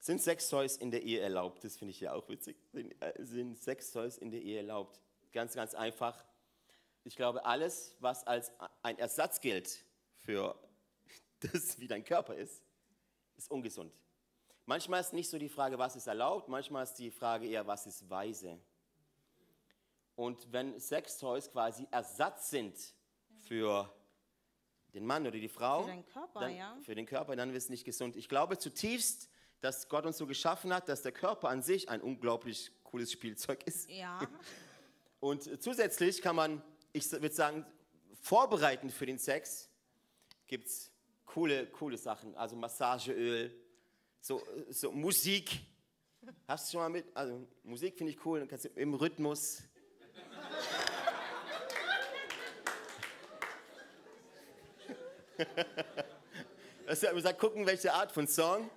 [0.00, 1.64] Sind Sextoys in der Ehe erlaubt?
[1.64, 2.56] Das finde ich ja auch witzig.
[2.72, 5.00] Sind, äh, sind Sextoys in der Ehe erlaubt?
[5.32, 6.24] Ganz, ganz einfach.
[7.04, 9.84] Ich glaube, alles, was als ein Ersatz gilt
[10.16, 10.54] für
[11.40, 12.62] das, wie dein Körper ist,
[13.36, 13.92] ist ungesund.
[14.66, 17.86] Manchmal ist nicht so die Frage, was ist erlaubt, manchmal ist die Frage eher, was
[17.86, 18.60] ist weise.
[20.14, 22.76] Und wenn Sextoys quasi Ersatz sind
[23.38, 23.90] für
[24.92, 25.82] den Mann oder die Frau.
[25.82, 26.76] Für deinen Körper, dann, ja.
[26.82, 28.16] Für den Körper, dann wird es nicht gesund.
[28.16, 29.30] Ich glaube zutiefst,
[29.60, 33.64] dass Gott uns so geschaffen hat, dass der Körper an sich ein unglaublich cooles Spielzeug
[33.66, 33.90] ist.
[33.90, 34.20] Ja.
[35.20, 37.66] Und zusätzlich kann man, ich würde sagen,
[38.20, 39.68] vorbereiten für den Sex
[40.46, 40.92] gibt es
[41.26, 42.34] coole, coole Sachen.
[42.36, 43.52] Also Massageöl,
[44.20, 45.60] so, so Musik.
[46.46, 47.06] Hast du schon mal mit?
[47.14, 49.62] Also Musik finde ich cool, dann kannst du im Rhythmus.
[56.86, 58.70] Das hat gesagt, gucken, welche Art von Song.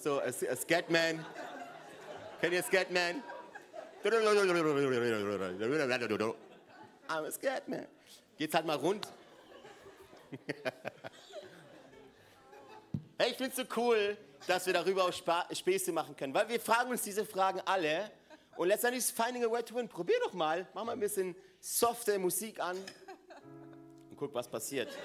[0.00, 1.26] So, a, a Scatman.
[2.40, 3.20] Kennt ihr Scatman?
[7.08, 7.86] I'm a Scatman.
[8.36, 9.08] Geht's halt mal rund.
[13.18, 16.60] hey, ich find's so cool, dass wir darüber auch Spa Späße machen können, weil wir
[16.60, 18.08] fragen uns diese Fragen alle.
[18.56, 19.88] Und letztendlich ist Finding a Way to Win.
[19.88, 22.76] Probier doch mal, mach mal ein bisschen softe Musik an
[24.10, 24.96] und guck, was passiert.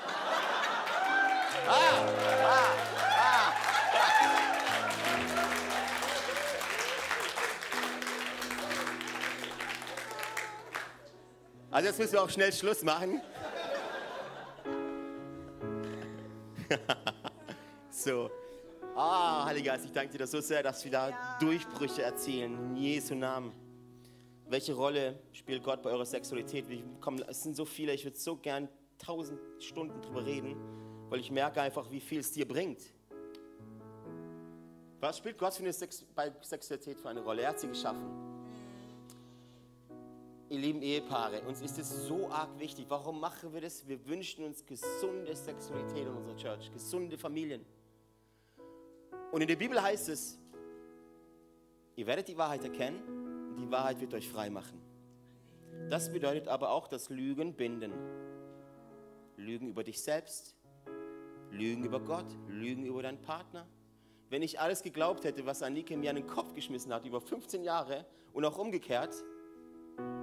[1.68, 2.06] Ah, ah,
[2.46, 3.23] ah.
[11.74, 13.20] Also jetzt müssen wir auch schnell Schluss machen.
[17.90, 18.30] so.
[18.96, 21.38] Ah, Heiliger Geist, ich danke dir so sehr, dass wir da Ja.
[21.40, 22.54] Durchbrüche erzielen.
[22.54, 23.52] In Jesu Namen.
[24.48, 26.68] Welche Rolle spielt Gott bei eurer Sexualität?
[27.02, 30.56] Kommen, es sind so viele, ich würde so gern tausend Stunden drüber reden,
[31.10, 32.82] weil ich merke einfach, wie viel es dir bringt.
[35.00, 37.42] Was spielt Gott für eine Sex bei Sexualität für eine Rolle?
[37.42, 38.33] Er hat sie geschaffen.
[40.54, 42.86] Ihr lieben Ehepaare, uns ist es so arg wichtig.
[42.88, 43.88] Warum machen wir das?
[43.88, 47.66] Wir wünschen uns gesunde Sexualität in unserer Church, gesunde Familien.
[49.32, 50.38] Und in der Bibel heißt es,
[51.96, 53.02] ihr werdet die Wahrheit erkennen
[53.56, 54.80] und die Wahrheit wird euch frei machen.
[55.90, 57.92] Das bedeutet aber auch, dass Lügen binden.
[59.38, 60.56] Lügen über dich selbst,
[61.50, 63.68] Lügen über Gott, Lügen über deinen Partner.
[64.30, 67.64] Wenn ich alles geglaubt hätte, was Anike mir an den Kopf geschmissen hat, über 15
[67.64, 69.16] Jahre und auch umgekehrt,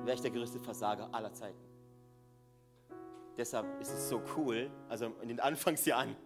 [0.04, 1.58] wäre ich der größte Versager aller Zeiten.
[3.36, 6.16] Deshalb ist es so cool, also in den Anfangsjahren,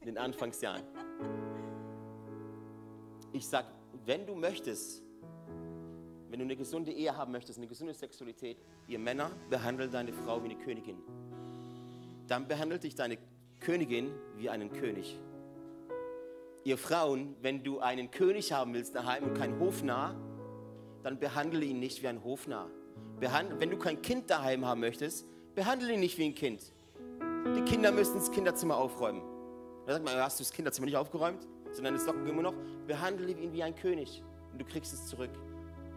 [0.00, 0.82] in den Anfangsjahren.
[3.32, 3.66] Ich sag,
[4.06, 5.02] wenn du möchtest,
[6.30, 10.42] wenn du eine gesunde Ehe haben möchtest, eine gesunde Sexualität, ihr Männer, behandelt deine Frau
[10.42, 10.98] wie eine Königin.
[12.26, 13.18] Dann behandelt dich deine
[13.60, 15.18] Königin wie einen König.
[16.64, 20.14] Ihr Frauen, wenn du einen König haben willst daheim und kein Hofnarr,
[21.02, 22.70] dann behandle ihn nicht wie ein Hofnarr.
[23.20, 26.72] Behand wenn du kein Kind daheim haben möchtest, behandle ihn nicht wie ein Kind.
[27.56, 29.22] Die Kinder müssen das Kinderzimmer aufräumen.
[29.86, 31.46] Da sagt man, hast du das Kinderzimmer nicht aufgeräumt?
[31.72, 32.54] Sind deine Socken immer noch?
[32.86, 35.30] Behandle ihn wie ein König und du kriegst es zurück.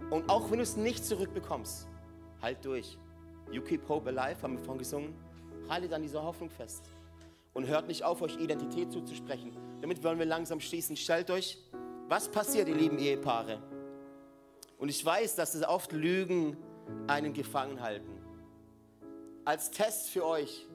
[0.09, 1.87] Und auch wenn du es nicht zurückbekommst,
[2.41, 2.97] halt durch.
[3.51, 5.15] You keep hope alive, haben wir vorhin gesungen.
[5.69, 6.89] Haltet an dieser Hoffnung fest.
[7.53, 9.55] Und hört nicht auf, euch Identität zuzusprechen.
[9.81, 10.95] Damit wollen wir langsam schließen.
[10.95, 11.57] Stellt euch,
[12.07, 13.61] was passiert, ihr lieben Ehepaare?
[14.77, 16.57] Und ich weiß, dass es oft Lügen
[17.07, 18.11] einen gefangen halten.
[19.45, 20.67] Als Test für euch,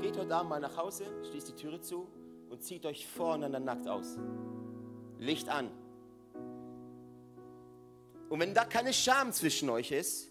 [0.00, 2.08] geht heute Abend mal nach Hause, schließt die Türe zu
[2.48, 4.18] und zieht euch voreinander nackt aus.
[5.18, 5.70] Licht an.
[8.30, 10.30] Und wenn da keine Scham zwischen euch ist,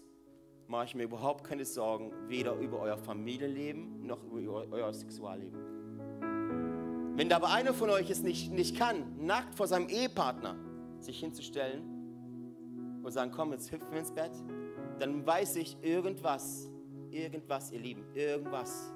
[0.66, 5.58] mache ich mir überhaupt keine Sorgen, weder über euer Familienleben noch über euer Sexualleben.
[7.16, 10.56] Wenn da aber einer von euch es nicht, nicht kann, nackt vor seinem Ehepartner
[10.98, 14.32] sich hinzustellen und sagen, komm, jetzt hüpfen wir ins Bett,
[15.00, 16.70] dann weiß ich irgendwas,
[17.10, 18.92] irgendwas, ihr Lieben, irgendwas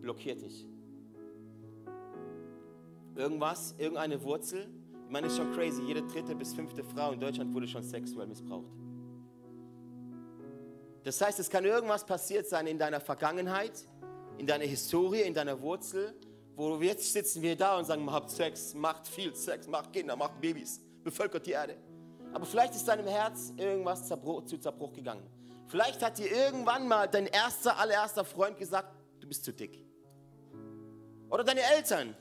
[0.00, 0.66] blockiert dich.
[3.16, 4.68] Irgendwas, irgendeine Wurzel.
[5.06, 5.82] Ich meine, ist schon crazy.
[5.82, 8.70] Jede dritte bis fünfte Frau in Deutschland wurde schon sexuell missbraucht.
[11.02, 13.86] Das heißt, es kann irgendwas passiert sein in deiner Vergangenheit,
[14.38, 16.14] in deiner Historie, in deiner Wurzel,
[16.56, 20.40] wo jetzt sitzen wir da und sagen, macht Sex, macht viel Sex, macht Kinder, macht
[20.40, 21.76] Babys, bevölkert die Erde.
[22.36, 25.26] Aber vielleicht ist deinem Herz irgendwas zu Zerbruch gegangen.
[25.68, 29.82] Vielleicht hat dir irgendwann mal dein erster, allererster Freund gesagt, du bist zu dick.
[31.30, 32.14] Oder deine Eltern.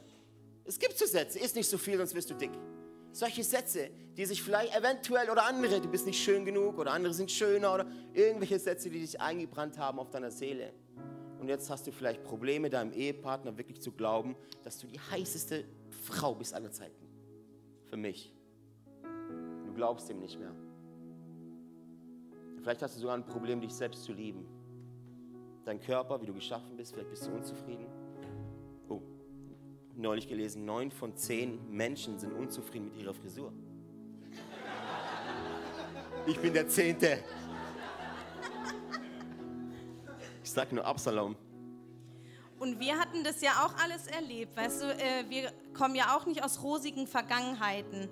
[0.63, 2.51] Es gibt so Sätze, isst nicht so viel, sonst wirst du dick.
[3.11, 7.13] Solche Sätze, die sich vielleicht eventuell oder andere, du bist nicht schön genug oder andere
[7.13, 10.71] sind schöner oder irgendwelche Sätze, die dich eingebrannt haben auf deiner Seele.
[11.41, 15.65] Und jetzt hast du vielleicht Probleme, deinem Ehepartner wirklich zu glauben, dass du die heißeste
[16.03, 17.05] Frau bist aller Zeiten.
[17.89, 18.34] Für mich.
[19.75, 20.55] Du glaubst ihm nicht mehr.
[22.61, 24.47] Vielleicht hast du sogar ein Problem, dich selbst zu lieben.
[25.65, 27.85] Dein Körper, wie du geschaffen bist, vielleicht bist du unzufrieden.
[28.87, 29.01] Oh,
[29.93, 33.51] neulich gelesen, neun von zehn Menschen sind unzufrieden mit ihrer Frisur.
[36.25, 37.19] Ich bin der Zehnte.
[40.43, 41.35] sag nur Absalom.
[42.59, 46.25] Und wir hatten das ja auch alles erlebt, weißt du, äh, wir kommen ja auch
[46.25, 48.07] nicht aus rosigen Vergangenheiten.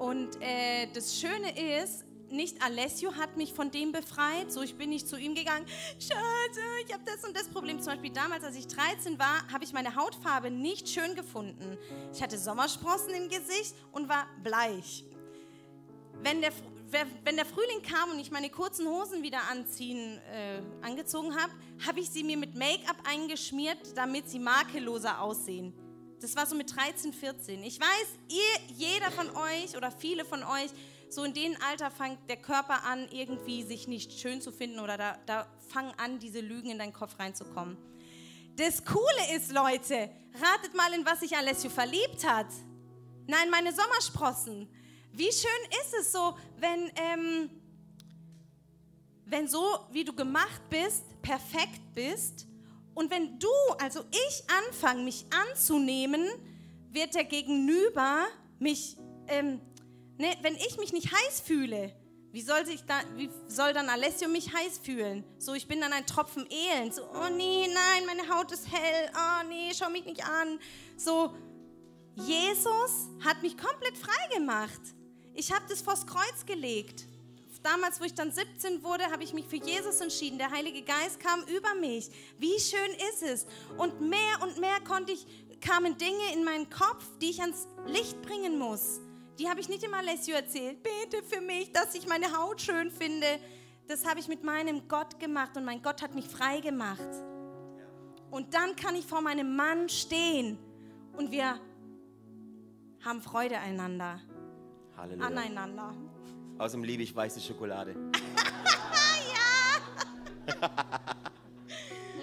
[0.00, 4.88] Und äh, das Schöne ist, nicht Alessio hat mich von dem befreit, so ich bin
[4.88, 5.66] nicht zu ihm gegangen,
[5.98, 7.82] Schatz, ich habe das und das Problem.
[7.82, 11.76] Zum Beispiel damals, als ich 13 war, habe ich meine Hautfarbe nicht schön gefunden.
[12.14, 15.04] Ich hatte Sommersprossen im Gesicht und war bleich.
[16.22, 16.52] Wenn der,
[17.22, 21.52] wenn der Frühling kam und ich meine kurzen Hosen wieder anziehen, äh, angezogen habe,
[21.86, 25.74] habe ich sie mir mit Make-up eingeschmiert, damit sie makelloser aussehen.
[26.20, 27.62] Das war so mit 13, 14.
[27.62, 30.70] Ich weiß, ihr, jeder von euch oder viele von euch
[31.08, 34.96] so in dem Alter fängt der Körper an, irgendwie sich nicht schön zu finden oder
[34.98, 37.76] da, da fangen an, diese Lügen in deinen Kopf reinzukommen.
[38.56, 42.48] Das Coole ist, Leute, ratet mal, in was sich Alessio verliebt hat.
[43.26, 44.68] Nein, meine Sommersprossen.
[45.12, 47.50] Wie schön ist es so, wenn, ähm,
[49.24, 52.46] wenn so, wie du gemacht bist, perfekt bist
[52.94, 53.48] und wenn du,
[53.78, 56.28] also ich, anfange, mich anzunehmen,
[56.90, 58.26] wird der Gegenüber
[58.58, 58.96] mich
[59.28, 59.60] ähm,
[60.20, 61.96] Ne, wenn ich mich nicht heiß fühle,
[62.30, 65.24] wie soll, sich da, wie soll dann Alessio mich heiß fühlen?
[65.38, 66.94] So, ich bin dann ein Tropfen Elend.
[66.94, 69.10] So, oh nee, nein, meine Haut ist hell.
[69.14, 70.58] Oh nee, schau mich nicht an.
[70.98, 71.34] So,
[72.16, 74.80] Jesus hat mich komplett frei gemacht.
[75.32, 77.06] Ich habe das vors Kreuz gelegt.
[77.62, 80.38] Damals, wo ich dann 17 wurde, habe ich mich für Jesus entschieden.
[80.38, 82.10] Der Heilige Geist kam über mich.
[82.38, 83.46] Wie schön ist es?
[83.76, 85.26] Und mehr und mehr konnte ich,
[85.60, 89.00] kamen Dinge in meinen Kopf, die ich ans Licht bringen muss.
[89.38, 90.82] Die habe ich nicht im Alessio erzählt.
[90.82, 93.26] Bete für mich, dass ich meine Haut schön finde.
[93.88, 97.08] Das habe ich mit meinem Gott gemacht und mein Gott hat mich frei gemacht.
[98.30, 100.58] Und dann kann ich vor meinem Mann stehen
[101.16, 101.60] und wir
[103.04, 104.20] haben Freude einander.
[104.96, 105.26] Halleluja.
[105.26, 105.94] Aneinander.
[106.60, 107.94] Außerdem liebe ich weiße Schokolade.
[109.32, 110.62] ja!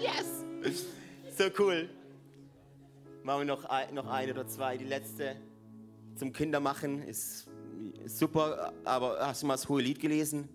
[0.00, 0.44] yes!
[1.36, 1.90] So cool.
[3.24, 4.76] Machen wir noch noch eine oder zwei.
[4.76, 5.34] Die letzte
[6.14, 7.48] zum Kindermachen ist,
[8.04, 10.48] ist super, aber hast du mal das hohe Lied gelesen?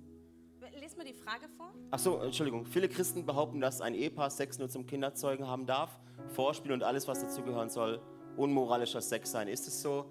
[0.80, 1.74] Lies mir die Frage vor.
[1.92, 2.66] Ach so, Entschuldigung.
[2.66, 6.00] Viele Christen behaupten, dass ein Ehepaar Sex nur zum Kinderzeugen haben darf.
[6.30, 8.02] Vorspiel und alles, was dazugehören soll,
[8.38, 9.50] unmoralischer Sex sein.
[9.50, 10.10] Ist es so?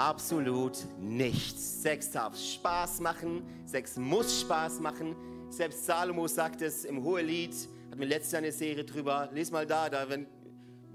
[0.00, 1.60] Absolut nicht.
[1.60, 3.42] Sex darf Spaß machen.
[3.66, 5.14] Sex muss Spaß machen.
[5.50, 7.54] Selbst Salomo sagt es im Hohelied,
[7.90, 9.28] hat mir letztes Jahr eine Serie drüber.
[9.34, 10.26] Lies mal da, da werden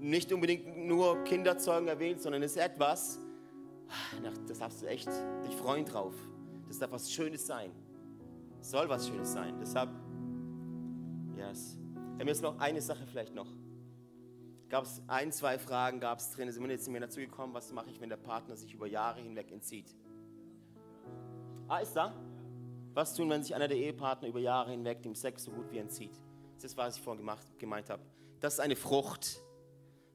[0.00, 3.20] nicht unbedingt nur Kinderzeugen erwähnt, sondern es ist etwas,
[4.48, 6.14] das darfst du echt dich freuen drauf.
[6.66, 7.70] Das darf was Schönes sein.
[8.60, 9.54] Soll was Schönes sein.
[9.60, 9.90] Deshalb,
[11.36, 11.78] yes.
[12.18, 13.52] Ja, mir ist noch eine Sache vielleicht noch.
[14.68, 16.50] Gab es ein, zwei Fragen gab es drin.
[16.50, 19.20] Sind wir jetzt mir dazu gekommen, was mache ich, wenn der Partner sich über Jahre
[19.20, 19.94] hinweg entzieht?
[21.68, 22.12] Ah, ist da?
[22.94, 25.78] Was tun, wenn sich einer der Ehepartner über Jahre hinweg dem Sex so gut wie
[25.78, 26.14] entzieht?
[26.56, 28.02] Das ist, was ich vorhin gemacht, gemeint habe.
[28.40, 29.40] Das ist eine Frucht.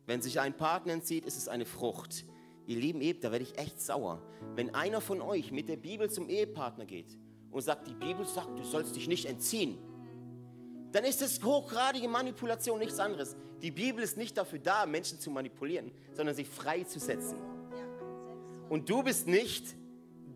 [0.06, 2.26] Wenn sich ein Partner entzieht, ist es eine Frucht.
[2.66, 4.22] Ihr lieben Ehe, da werde ich echt sauer.
[4.56, 7.18] Wenn einer von euch mit der Bibel zum Ehepartner geht
[7.52, 9.78] und sagt, die Bibel sagt, du sollst dich nicht entziehen,
[10.92, 13.36] dann ist das hochgradige Manipulation nichts anderes.
[13.62, 17.38] Die Bibel ist nicht dafür da, Menschen zu manipulieren, sondern sie freizusetzen.
[18.70, 19.76] Und du bist nicht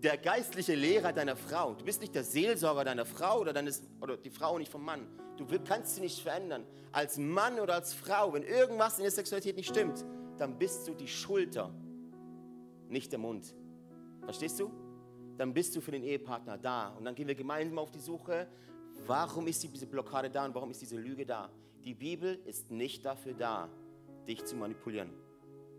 [0.03, 1.73] der geistliche Lehrer deiner Frau.
[1.73, 5.07] Du bist nicht der Seelsorger deiner Frau oder, deines, oder die Frau nicht vom Mann.
[5.37, 6.65] Du kannst sie nicht verändern.
[6.91, 10.05] Als Mann oder als Frau, wenn irgendwas in der Sexualität nicht stimmt,
[10.37, 11.73] dann bist du die Schulter
[12.87, 13.53] nicht der Mund.
[14.23, 14.71] Verstehst du?
[15.37, 16.89] Dann bist du für den Ehepartner da.
[16.89, 18.47] Und dann gehen wir gemeinsam auf die Suche,
[19.05, 21.49] warum ist diese Blockade da und warum ist diese Lüge da.
[21.83, 23.69] Die Bibel ist nicht dafür da,
[24.27, 25.11] dich zu manipulieren.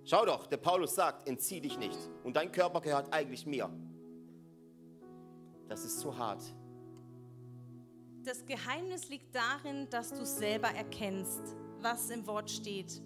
[0.05, 1.99] Schau doch, der Paulus sagt, entzieh dich nicht.
[2.23, 3.69] Und dein Körper gehört eigentlich mir.
[5.69, 6.43] Das ist zu hart.
[8.23, 13.03] Das Geheimnis liegt darin, dass du selber erkennst, was im Wort steht.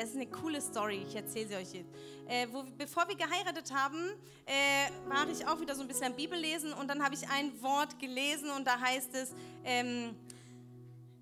[0.00, 1.90] Es ist eine coole Story, ich erzähle sie euch jetzt.
[2.28, 3.98] Äh, wo, bevor wir geheiratet haben,
[4.46, 7.28] äh, war ich auch wieder so ein bisschen am Bibel lesen und dann habe ich
[7.28, 9.32] ein Wort gelesen und da heißt es,
[9.64, 10.14] ähm,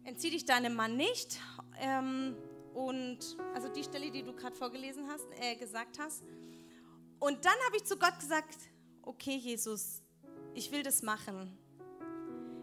[0.04, 1.40] entzieh dich deinem Mann nicht.
[1.80, 2.36] Ähm,
[2.74, 6.22] und also die Stelle, die du gerade vorgelesen hast, äh, gesagt hast.
[7.18, 8.58] Und dann habe ich zu Gott gesagt,
[9.00, 10.02] okay Jesus,
[10.52, 11.56] ich will das machen.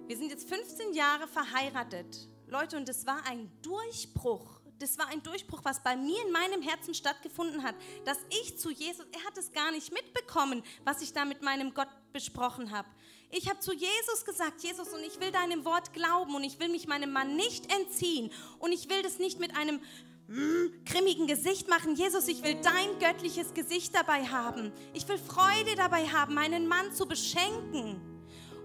[0.06, 2.30] Wir sind jetzt 15 Jahre verheiratet.
[2.46, 6.62] Leute, und es war ein Durchbruch das war ein Durchbruch, was bei mir in meinem
[6.62, 11.14] Herzen stattgefunden hat, dass ich zu Jesus, er hat es gar nicht mitbekommen, was ich
[11.14, 12.88] da mit meinem Gott besprochen habe.
[13.32, 16.68] Ich habe zu Jesus gesagt, Jesus, und ich will deinem Wort glauben und ich will
[16.68, 18.30] mich meinem Mann nicht entziehen
[18.60, 19.80] und ich will das nicht mit einem
[20.28, 21.96] mm, grimmigen Gesicht machen.
[21.96, 24.74] Jesus, ich will dein göttliches Gesicht dabei haben.
[24.94, 28.02] Ich will Freude dabei haben, meinen Mann zu beschenken.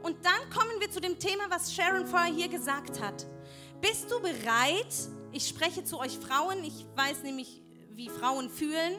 [0.03, 3.25] Und dann kommen wir zu dem Thema, was Sharon vorher hier gesagt hat.
[3.81, 5.09] Bist du bereit?
[5.31, 7.61] Ich spreche zu euch Frauen, ich weiß nämlich,
[7.91, 8.95] wie Frauen fühlen.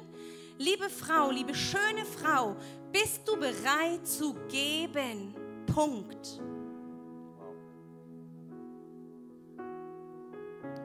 [0.60, 2.56] Liebe Frau, liebe schöne Frau,
[2.92, 5.34] bist du bereit zu geben?
[5.74, 6.40] Punkt.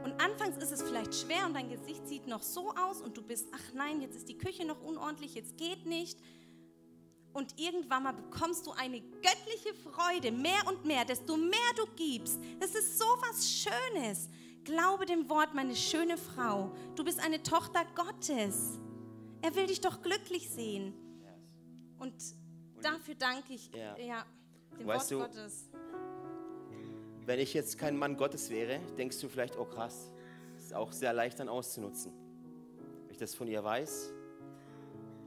[0.02, 3.22] Und anfangs ist es vielleicht schwer und dein Gesicht sieht noch so aus und du
[3.22, 6.18] bist, ach nein, jetzt ist die Küche noch unordentlich, jetzt geht nicht.
[7.34, 12.38] Und irgendwann mal bekommst du eine göttliche Freude, mehr und mehr, desto mehr du gibst.
[12.60, 14.30] Das ist so was Schönes.
[14.64, 16.72] Glaube dem Wort, meine schöne Frau.
[16.96, 18.80] Du bist eine Tochter Gottes.
[19.42, 20.94] Er will dich doch glücklich sehen.
[21.98, 22.14] Und
[22.82, 23.96] dafür danke ich Ja.
[23.98, 24.26] ja,
[24.78, 25.70] dem Weißt Wort du, Gottes.
[27.26, 30.10] Wenn ich jetzt kein Mann Gottes wäre, denkst du vielleicht, oh krass,
[30.54, 32.12] das ist auch sehr leicht dann auszunutzen.
[33.04, 34.12] Wenn ich das von ihr weiß.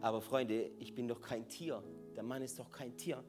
[0.01, 1.83] Aber Freunde, ich bin doch kein Tier.
[2.15, 3.23] Der Mann ist doch kein Tier.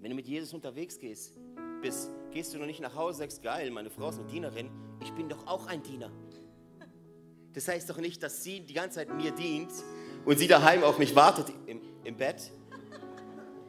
[0.00, 1.34] Wenn du mit Jesus unterwegs gehst,
[1.80, 4.70] bist, gehst du noch nicht nach Hause, sagst, geil, meine Frau ist eine Dienerin.
[5.00, 6.10] Ich bin doch auch ein Diener.
[7.52, 9.70] Das heißt doch nicht, dass sie die ganze Zeit mir dient
[10.24, 12.50] und sie daheim auf mich wartet im, im Bett.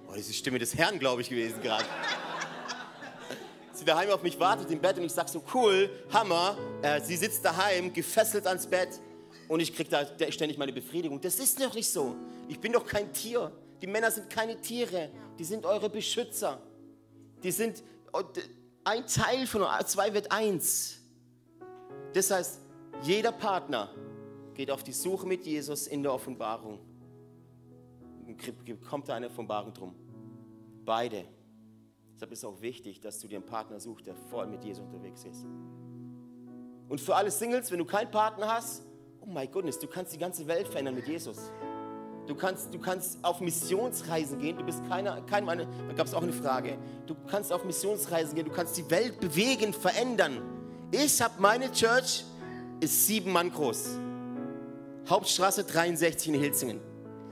[0.07, 1.86] Oh, das ist die Stimme des Herrn, glaube ich, gewesen gerade
[3.78, 7.15] sie daheim auf mich wartet im Bett und ich sag so, cool, Hammer, äh, sie
[7.15, 8.89] sitzt daheim, gefesselt ans Bett
[9.47, 11.21] und ich krieg da ständig meine Befriedigung.
[11.21, 12.15] Das ist doch nicht so.
[12.47, 13.51] Ich bin doch kein Tier.
[13.82, 15.09] Die Männer sind keine Tiere.
[15.38, 16.61] Die sind eure Beschützer.
[17.43, 18.23] Die sind oh,
[18.84, 19.86] ein Teil von euch.
[19.86, 20.96] Zwei wird eins.
[22.13, 22.61] Das heißt,
[23.03, 23.89] jeder Partner
[24.53, 26.79] geht auf die Suche mit Jesus in der Offenbarung.
[28.89, 29.95] Kommt da eine Offenbarung drum.
[30.83, 31.25] Beide.
[32.15, 34.83] Deshalb ist es auch wichtig, dass du dir einen Partner suchst, der voll mit Jesus
[34.83, 35.45] unterwegs ist.
[36.89, 38.83] Und für alle Singles, wenn du keinen Partner hast,
[39.21, 41.51] oh mein Gott, du kannst die ganze Welt verändern mit Jesus.
[42.25, 44.57] Du kannst, du kannst auf Missionsreisen gehen.
[44.57, 46.77] Du bist keiner, kein, da gab es auch eine Frage.
[47.05, 48.45] Du kannst auf Missionsreisen gehen.
[48.45, 50.41] Du kannst die Welt bewegen, verändern.
[50.91, 52.23] Ich habe meine Church,
[52.79, 53.99] ist sieben Mann groß.
[55.09, 56.79] Hauptstraße 63 in Hilzingen.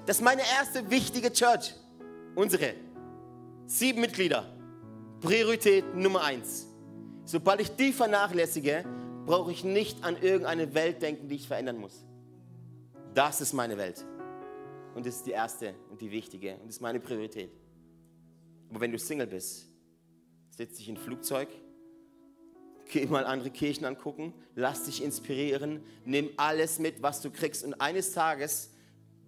[0.05, 1.73] Das ist meine erste wichtige Church.
[2.35, 2.73] Unsere.
[3.65, 4.45] Sieben Mitglieder.
[5.21, 6.67] Priorität Nummer eins.
[7.23, 8.83] Sobald ich die vernachlässige,
[9.25, 12.05] brauche ich nicht an irgendeine Welt denken, die ich verändern muss.
[13.13, 14.05] Das ist meine Welt.
[14.93, 16.55] Und das ist die erste und die wichtige.
[16.55, 17.51] Und das ist meine Priorität.
[18.69, 19.67] Aber wenn du Single bist,
[20.49, 21.47] setz dich in ein Flugzeug,
[22.91, 27.63] geh mal andere Kirchen angucken, lass dich inspirieren, nimm alles mit, was du kriegst.
[27.63, 28.71] Und eines Tages,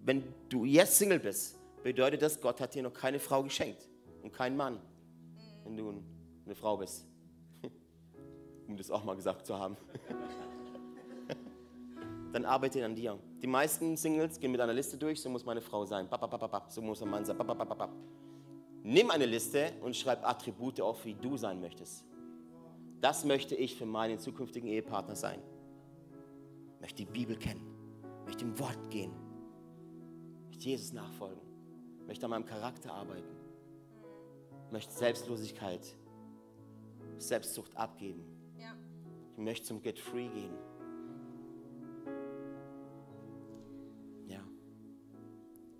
[0.04, 3.88] wenn du jetzt Single bist, bedeutet das, Gott hat dir noch keine Frau geschenkt
[4.22, 4.80] und keinen Mann
[5.68, 6.02] wenn du
[6.46, 7.04] eine Frau bist.
[8.68, 9.76] um das auch mal gesagt zu haben.
[12.32, 13.18] Dann arbeite an dir.
[13.42, 16.08] Die meisten Singles gehen mit einer Liste durch, so muss meine Frau sein,
[16.68, 17.36] so muss ein Mann sein.
[18.82, 22.04] Nimm eine Liste und schreib Attribute auf, wie du sein möchtest.
[23.00, 25.40] Das möchte ich für meinen zukünftigen Ehepartner sein.
[26.74, 27.66] Ich möchte die Bibel kennen,
[28.20, 29.12] ich möchte im Wort gehen,
[30.42, 31.40] ich möchte Jesus nachfolgen,
[32.00, 33.38] ich möchte an meinem Charakter arbeiten
[34.70, 35.96] möchte Selbstlosigkeit,
[37.18, 38.24] Selbstsucht abgeben.
[38.58, 38.76] Ja.
[39.32, 40.54] Ich möchte zum Get Free gehen.
[44.26, 44.40] Ja.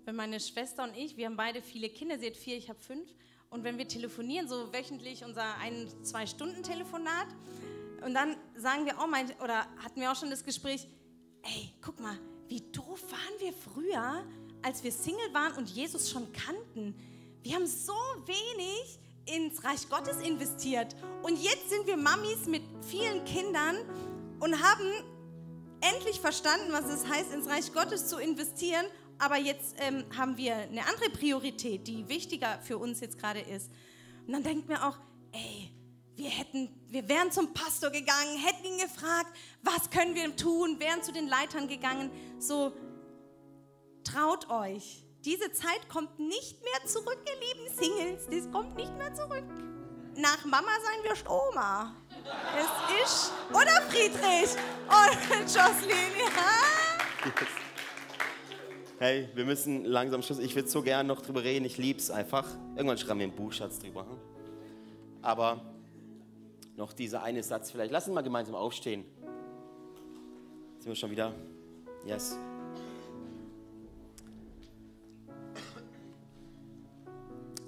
[0.05, 2.79] Wenn meine Schwester und ich, wir haben beide viele Kinder, sie hat vier, ich habe
[2.79, 3.13] fünf.
[3.51, 7.27] Und wenn wir telefonieren, so wöchentlich unser ein, zwei Stunden Telefonat,
[8.05, 10.87] und dann sagen wir auch mal, oder hatten wir auch schon das Gespräch,
[11.41, 14.23] ey, guck mal, wie doof waren wir früher,
[14.61, 16.95] als wir Single waren und Jesus schon kannten.
[17.41, 17.93] Wir haben so
[18.25, 20.95] wenig ins Reich Gottes investiert.
[21.23, 23.77] Und jetzt sind wir Mamis mit vielen Kindern
[24.39, 24.85] und haben
[25.81, 28.85] endlich verstanden, was es heißt, ins Reich Gottes zu investieren.
[29.19, 33.69] Aber jetzt ähm, haben wir eine andere Priorität, die wichtiger für uns jetzt gerade ist.
[34.25, 34.97] Und dann denkt mir auch,
[35.33, 35.71] ey,
[36.15, 41.03] wir hätten, wir wären zum Pastor gegangen, hätten ihn gefragt, was können wir tun, wären
[41.03, 42.11] zu den Leitern gegangen.
[42.39, 42.73] So,
[44.03, 45.05] traut euch.
[45.25, 48.27] Diese Zeit kommt nicht mehr zurück, ihr lieben Singles.
[48.29, 49.43] Das kommt nicht mehr zurück.
[50.15, 51.95] Nach Mama sein wir Stoma.
[52.57, 54.55] Es ist, oder Friedrich
[54.87, 57.59] und Jocelyn, ja.
[59.01, 60.39] Hey, wir müssen langsam Schluss.
[60.39, 61.63] Ich würde so gerne noch drüber reden.
[61.63, 62.45] Ich liebe es einfach.
[62.75, 64.01] Irgendwann schreiben wir einen Buchschatz drüber.
[64.01, 64.17] Hm?
[65.21, 65.61] Aber
[66.75, 67.93] noch dieser eine Satz vielleicht.
[67.93, 69.05] Lass uns mal gemeinsam aufstehen.
[70.79, 71.33] Sind wir schon wieder?
[72.05, 72.37] Yes.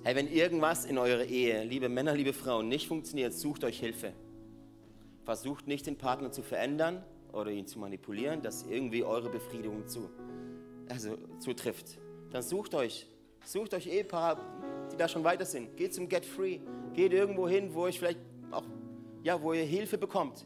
[0.03, 4.11] Hey, wenn irgendwas in eurer Ehe, liebe Männer, liebe Frauen, nicht funktioniert, sucht euch Hilfe.
[5.23, 7.01] Versucht nicht den Partner zu verändern
[7.31, 10.09] oder ihn zu manipulieren, dass irgendwie eure Befriedigung zu,
[10.91, 11.97] also, zutrifft.
[12.31, 13.07] Dann sucht euch,
[13.45, 14.39] sucht euch Ehepaare,
[14.91, 15.75] die da schon weiter sind.
[15.77, 16.59] Geht zum Get Free.
[16.93, 18.19] Geht irgendwo hin, wo ich vielleicht
[18.51, 18.63] auch,
[19.23, 20.45] ja, wo ihr Hilfe bekommt.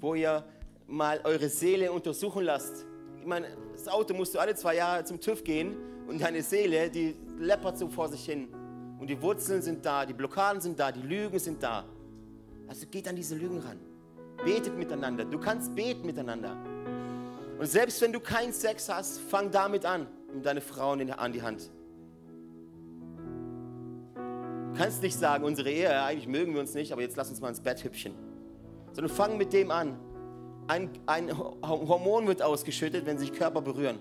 [0.00, 0.44] wo ihr
[0.86, 2.86] mal eure Seele untersuchen lasst.
[3.20, 5.76] Ich meine, das Auto musst du alle zwei Jahre zum TÜV gehen
[6.08, 8.48] und deine Seele, die läppert so vor sich hin.
[8.98, 11.84] Und die Wurzeln sind da, die Blockaden sind da, die Lügen sind da.
[12.66, 13.78] Also geht an diese Lügen ran.
[14.44, 15.24] Betet miteinander.
[15.24, 16.56] Du kannst beten miteinander.
[17.60, 21.42] Und selbst wenn du keinen Sex hast, fang damit an, um deine Frau an die
[21.42, 21.70] Hand.
[24.14, 27.42] Du kannst nicht sagen, unsere Ehe, eigentlich mögen wir uns nicht, aber jetzt lass uns
[27.42, 28.14] mal ins Bett hübschen.
[28.94, 29.98] Sondern fang mit dem an.
[30.68, 33.98] Ein, ein Hormon wird ausgeschüttet, wenn sich Körper berühren.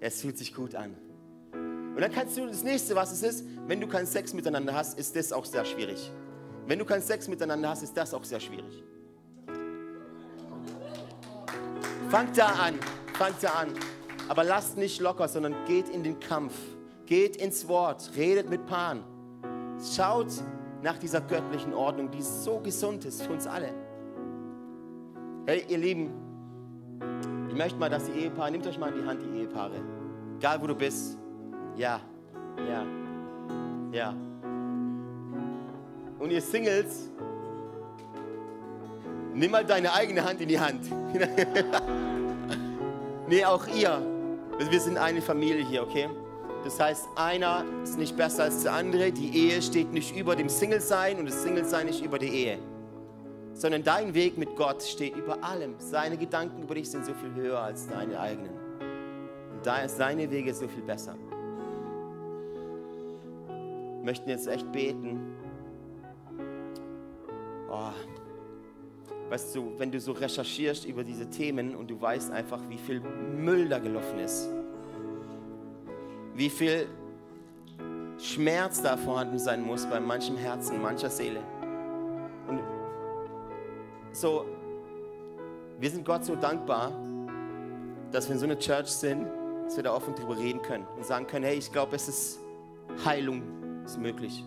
[0.00, 0.96] Es fühlt sich gut an.
[1.52, 4.98] Und dann kannst du das nächste, was es ist, wenn du keinen Sex miteinander hast,
[4.98, 6.10] ist das auch sehr schwierig.
[6.66, 8.82] Wenn du keinen Sex miteinander hast, ist das auch sehr schwierig.
[12.14, 12.78] Fangt da an,
[13.14, 13.70] fangt da an.
[14.28, 16.54] Aber lasst nicht locker, sondern geht in den Kampf.
[17.06, 19.02] Geht ins Wort, redet mit Paaren.
[19.96, 20.28] Schaut
[20.80, 23.74] nach dieser göttlichen Ordnung, die so gesund ist für uns alle.
[25.46, 26.12] Hey, ihr Lieben,
[27.48, 29.74] ich möchte mal, dass die Ehepaare, nehmt euch mal in die Hand, die Ehepaare.
[30.38, 31.18] Egal wo du bist.
[31.74, 32.00] Ja,
[32.68, 32.86] ja,
[33.90, 34.14] ja.
[36.20, 37.10] Und ihr Singles,
[39.34, 40.86] nimm mal deine eigene Hand in die Hand.
[43.28, 44.00] nee, auch ihr.
[44.70, 46.08] Wir sind eine Familie hier, okay?
[46.64, 49.12] Das heißt, einer ist nicht besser als der andere.
[49.12, 52.58] Die Ehe steht nicht über dem Single-Sein und das Single-Sein nicht über die Ehe.
[53.52, 55.74] Sondern dein Weg mit Gott steht über allem.
[55.78, 58.54] Seine Gedanken über dich sind so viel höher als deine eigenen.
[59.52, 61.14] Und seine Wege so viel besser.
[63.46, 65.20] Wir möchten jetzt echt beten.
[67.70, 67.90] Oh,
[69.34, 73.00] weißt du, wenn du so recherchierst über diese Themen und du weißt einfach, wie viel
[73.00, 74.48] Müll da gelaufen ist,
[76.36, 76.86] wie viel
[78.16, 81.40] Schmerz da vorhanden sein muss bei manchem Herzen, mancher Seele.
[82.46, 82.60] Und
[84.12, 84.46] so,
[85.80, 86.92] wir sind Gott so dankbar,
[88.12, 89.26] dass wir in so einer Church sind,
[89.64, 92.38] dass wir da offen drüber reden können und sagen können, hey, ich glaube, es ist
[93.04, 93.42] Heilung
[93.84, 94.44] ist möglich.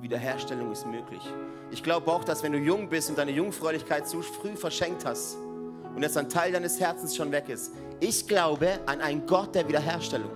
[0.00, 1.22] Wiederherstellung ist möglich.
[1.72, 5.36] Ich glaube auch, dass wenn du jung bist und deine Jungfräulichkeit zu früh verschenkt hast
[5.94, 9.68] und jetzt ein Teil deines Herzens schon weg ist, ich glaube an einen Gott der
[9.68, 10.30] Wiederherstellung.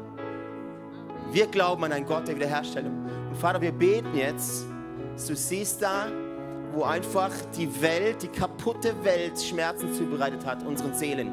[1.33, 2.93] Wir glauben an einen Gott der Wiederherstellung.
[3.31, 4.65] Und Vater, wir beten jetzt,
[5.27, 6.07] du siehst da,
[6.73, 11.33] wo einfach die Welt, die kaputte Welt Schmerzen zubereitet hat, unseren Seelen,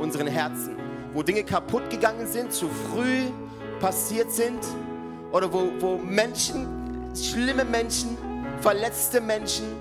[0.00, 0.76] unseren Herzen.
[1.12, 3.26] Wo Dinge kaputt gegangen sind, zu früh
[3.78, 4.58] passiert sind
[5.30, 6.66] oder wo, wo Menschen,
[7.14, 8.16] schlimme Menschen,
[8.60, 9.76] verletzte Menschen,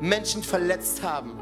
[0.00, 1.32] Menschen verletzt haben.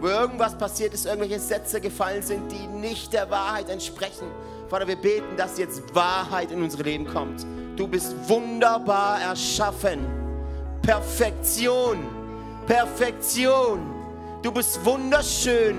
[0.00, 4.26] Wo irgendwas passiert ist, irgendwelche Sätze gefallen sind, die nicht der Wahrheit entsprechen.
[4.68, 7.46] Vater, wir beten, dass jetzt Wahrheit in unser Leben kommt.
[7.76, 10.06] Du bist wunderbar erschaffen.
[10.82, 11.98] Perfektion.
[12.66, 13.80] Perfektion.
[14.42, 15.76] Du bist wunderschön.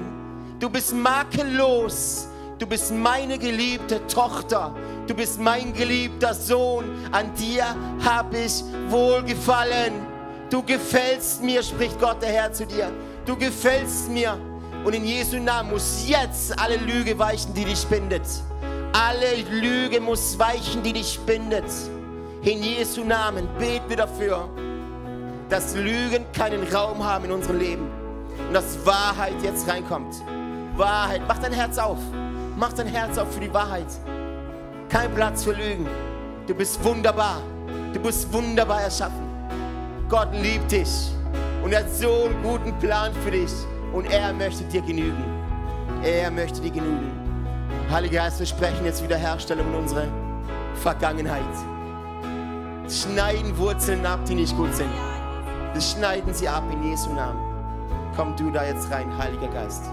[0.60, 2.28] Du bist makellos.
[2.60, 4.74] Du bist meine geliebte Tochter.
[5.05, 6.86] Du bist mein geliebter Sohn.
[7.12, 7.66] An dir
[8.03, 9.93] habe ich wohlgefallen.
[10.49, 12.91] Du gefällst mir, spricht Gott der Herr zu dir.
[13.26, 14.39] Du gefällst mir.
[14.84, 18.24] Und in Jesu Namen muss jetzt alle Lüge weichen, die dich bindet.
[18.91, 21.66] Alle Lüge muss weichen, die dich bindet.
[22.41, 24.49] In Jesu Namen beten wir dafür,
[25.49, 27.91] dass Lügen keinen Raum haben in unserem Leben
[28.47, 30.16] und dass Wahrheit jetzt reinkommt.
[30.76, 31.99] Wahrheit, mach dein Herz auf.
[32.60, 33.86] Mach dein Herz auf für die Wahrheit.
[34.89, 35.88] Kein Platz für Lügen.
[36.47, 37.43] Du bist wunderbar.
[37.93, 39.28] Du bist wunderbar erschaffen.
[40.10, 40.89] Gott liebt dich
[41.64, 43.51] und er hat so einen guten Plan für dich
[43.93, 45.24] und er möchte dir genügen.
[46.03, 47.12] Er möchte dir genügen.
[47.91, 50.08] Heiliger Geist, wir sprechen jetzt Wiederherstellung in unsere
[50.82, 51.43] Vergangenheit.
[52.89, 54.89] Schneiden Wurzeln ab, die nicht gut sind.
[55.74, 57.39] Wir schneiden sie ab in Jesu Namen.
[58.16, 59.84] Komm du da jetzt rein, Heiliger Geist.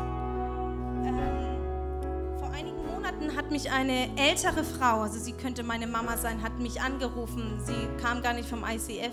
[3.14, 7.60] Monaten hat mich eine ältere Frau, also sie könnte meine Mama sein, hat mich angerufen.
[7.64, 9.12] Sie kam gar nicht vom ICF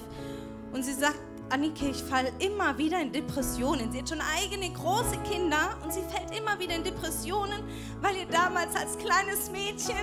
[0.73, 3.91] und sie sagt, Annike, ich falle immer wieder in Depressionen.
[3.91, 7.61] Sie hat schon eigene große Kinder und sie fällt immer wieder in Depressionen,
[8.01, 9.97] weil ihr damals als kleines Mädchen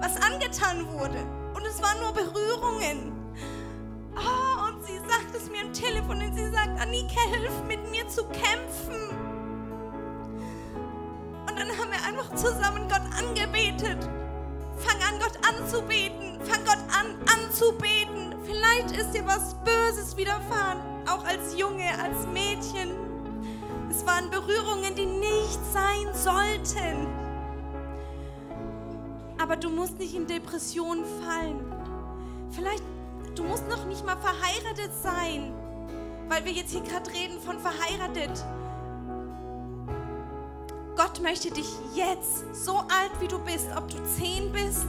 [0.00, 1.18] was angetan wurde.
[1.54, 3.12] Und es waren nur Berührungen.
[4.16, 8.06] Oh, und sie sagt es mir am Telefon und sie sagt, Annike, hilf mit mir
[8.08, 9.37] zu kämpfen.
[11.58, 13.98] Dann haben wir einfach zusammen Gott angebetet.
[14.78, 16.38] Fang an, Gott anzubeten.
[16.44, 18.34] Fang Gott an, anzubeten.
[18.44, 20.78] Vielleicht ist dir was Böses widerfahren,
[21.08, 22.92] auch als Junge, als Mädchen.
[23.90, 27.08] Es waren Berührungen, die nicht sein sollten.
[29.38, 31.60] Aber du musst nicht in Depressionen fallen.
[32.50, 32.84] Vielleicht,
[33.34, 35.52] du musst noch nicht mal verheiratet sein.
[36.28, 38.44] weil wir jetzt hier gerade reden von verheiratet.
[40.98, 44.88] Gott möchte dich jetzt, so alt wie du bist, ob du zehn bist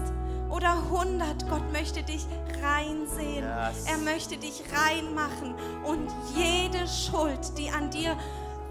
[0.49, 2.25] oder 100, Gott möchte dich
[2.63, 3.45] reinsehen.
[3.45, 3.85] Yes.
[3.85, 5.53] Er möchte dich reinmachen
[5.85, 8.17] und jede Schuld, die an dir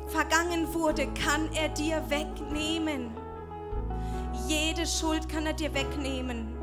[0.09, 3.17] vergangen wurde, kann er dir wegnehmen.
[4.49, 6.57] Jede Schuld kann er dir wegnehmen.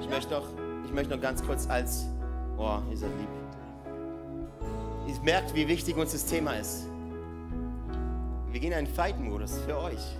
[0.00, 0.48] Ich möchte noch,
[0.86, 2.06] ich möchte noch ganz kurz als,
[2.56, 3.28] oh, ihr seid lieb.
[5.06, 6.86] Ihr merkt, wie wichtig uns das Thema ist.
[8.50, 10.16] Wir gehen in einen Fight-Modus für euch.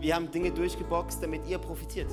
[0.00, 2.10] Wir haben Dinge durchgeboxt, damit ihr profitiert.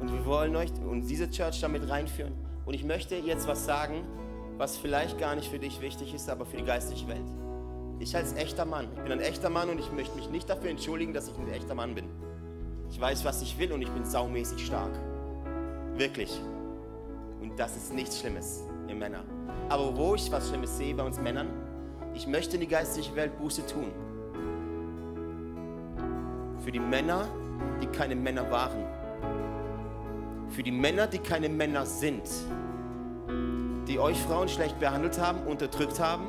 [0.00, 2.34] Und wir wollen euch und diese Church damit reinführen.
[2.66, 4.04] Und ich möchte jetzt was sagen,
[4.56, 7.26] was vielleicht gar nicht für dich wichtig ist, aber für die geistliche Welt.
[7.98, 10.70] Ich als echter Mann, ich bin ein echter Mann und ich möchte mich nicht dafür
[10.70, 12.06] entschuldigen, dass ich ein echter Mann bin.
[12.90, 14.92] Ich weiß, was ich will und ich bin saumäßig stark.
[15.96, 16.40] Wirklich.
[17.40, 19.24] Und das ist nichts Schlimmes, ihr Männer.
[19.68, 21.48] Aber wo ich was Schlimmes sehe bei uns Männern,
[22.14, 23.90] ich möchte in die geistliche Welt Buße tun.
[26.60, 27.28] Für die Männer,
[27.82, 28.84] die keine Männer waren.
[30.48, 32.28] Für die Männer, die keine Männer sind.
[33.88, 36.28] Die euch Frauen schlecht behandelt haben, unterdrückt haben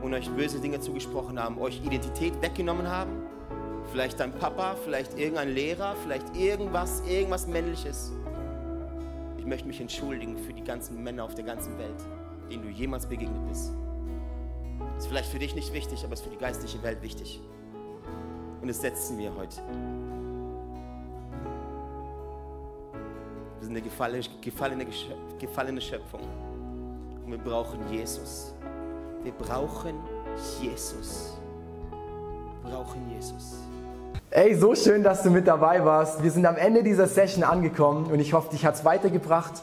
[0.00, 3.10] und euch böse Dinge zugesprochen haben, euch Identität weggenommen haben.
[3.90, 8.12] Vielleicht dein Papa, vielleicht irgendein Lehrer, vielleicht irgendwas, irgendwas Männliches.
[9.36, 11.96] Ich möchte mich entschuldigen für die ganzen Männer auf der ganzen Welt,
[12.50, 13.72] denen du jemals begegnet bist.
[14.98, 17.40] Ist vielleicht für dich nicht wichtig, aber ist für die geistliche Welt wichtig.
[18.60, 19.56] Und das setzen wir heute.
[23.58, 24.86] Wir sind eine gefallene,
[25.38, 26.20] gefallene Schöpfung.
[27.24, 28.54] Und wir brauchen Jesus.
[29.22, 29.94] Wir brauchen
[30.60, 31.36] Jesus.
[32.62, 33.58] Wir brauchen Jesus.
[34.30, 36.22] Ey, so schön, dass du mit dabei warst.
[36.22, 39.62] Wir sind am Ende dieser Session angekommen und ich hoffe, dich hat es weitergebracht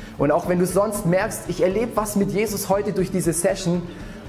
[0.17, 3.81] Und auch wenn du sonst merkst, ich erlebe was mit Jesus heute durch diese Session,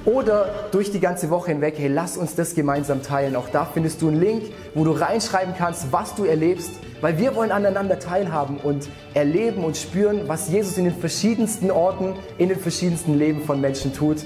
[0.05, 3.37] oder durch die ganze Woche hinweg, hey, lass uns das gemeinsam teilen.
[3.37, 7.35] Auch da findest du einen Link, wo du reinschreiben kannst, was du erlebst, weil wir
[7.35, 12.59] wollen aneinander teilhaben und erleben und spüren, was Jesus in den verschiedensten Orten, in den
[12.59, 14.19] verschiedensten Leben von Menschen tut.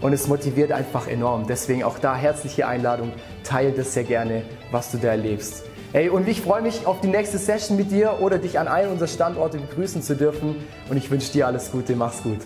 [0.00, 1.46] Und es motiviert einfach enorm.
[1.48, 3.12] Deswegen auch da herzliche Einladung,
[3.42, 5.64] teile das sehr gerne, was du da erlebst.
[5.94, 8.90] Hey, und ich freue mich auf die nächste Session mit dir oder dich an einem
[8.90, 10.56] unserer Standorte begrüßen zu dürfen.
[10.90, 12.40] Und ich wünsche dir alles Gute, mach's gut.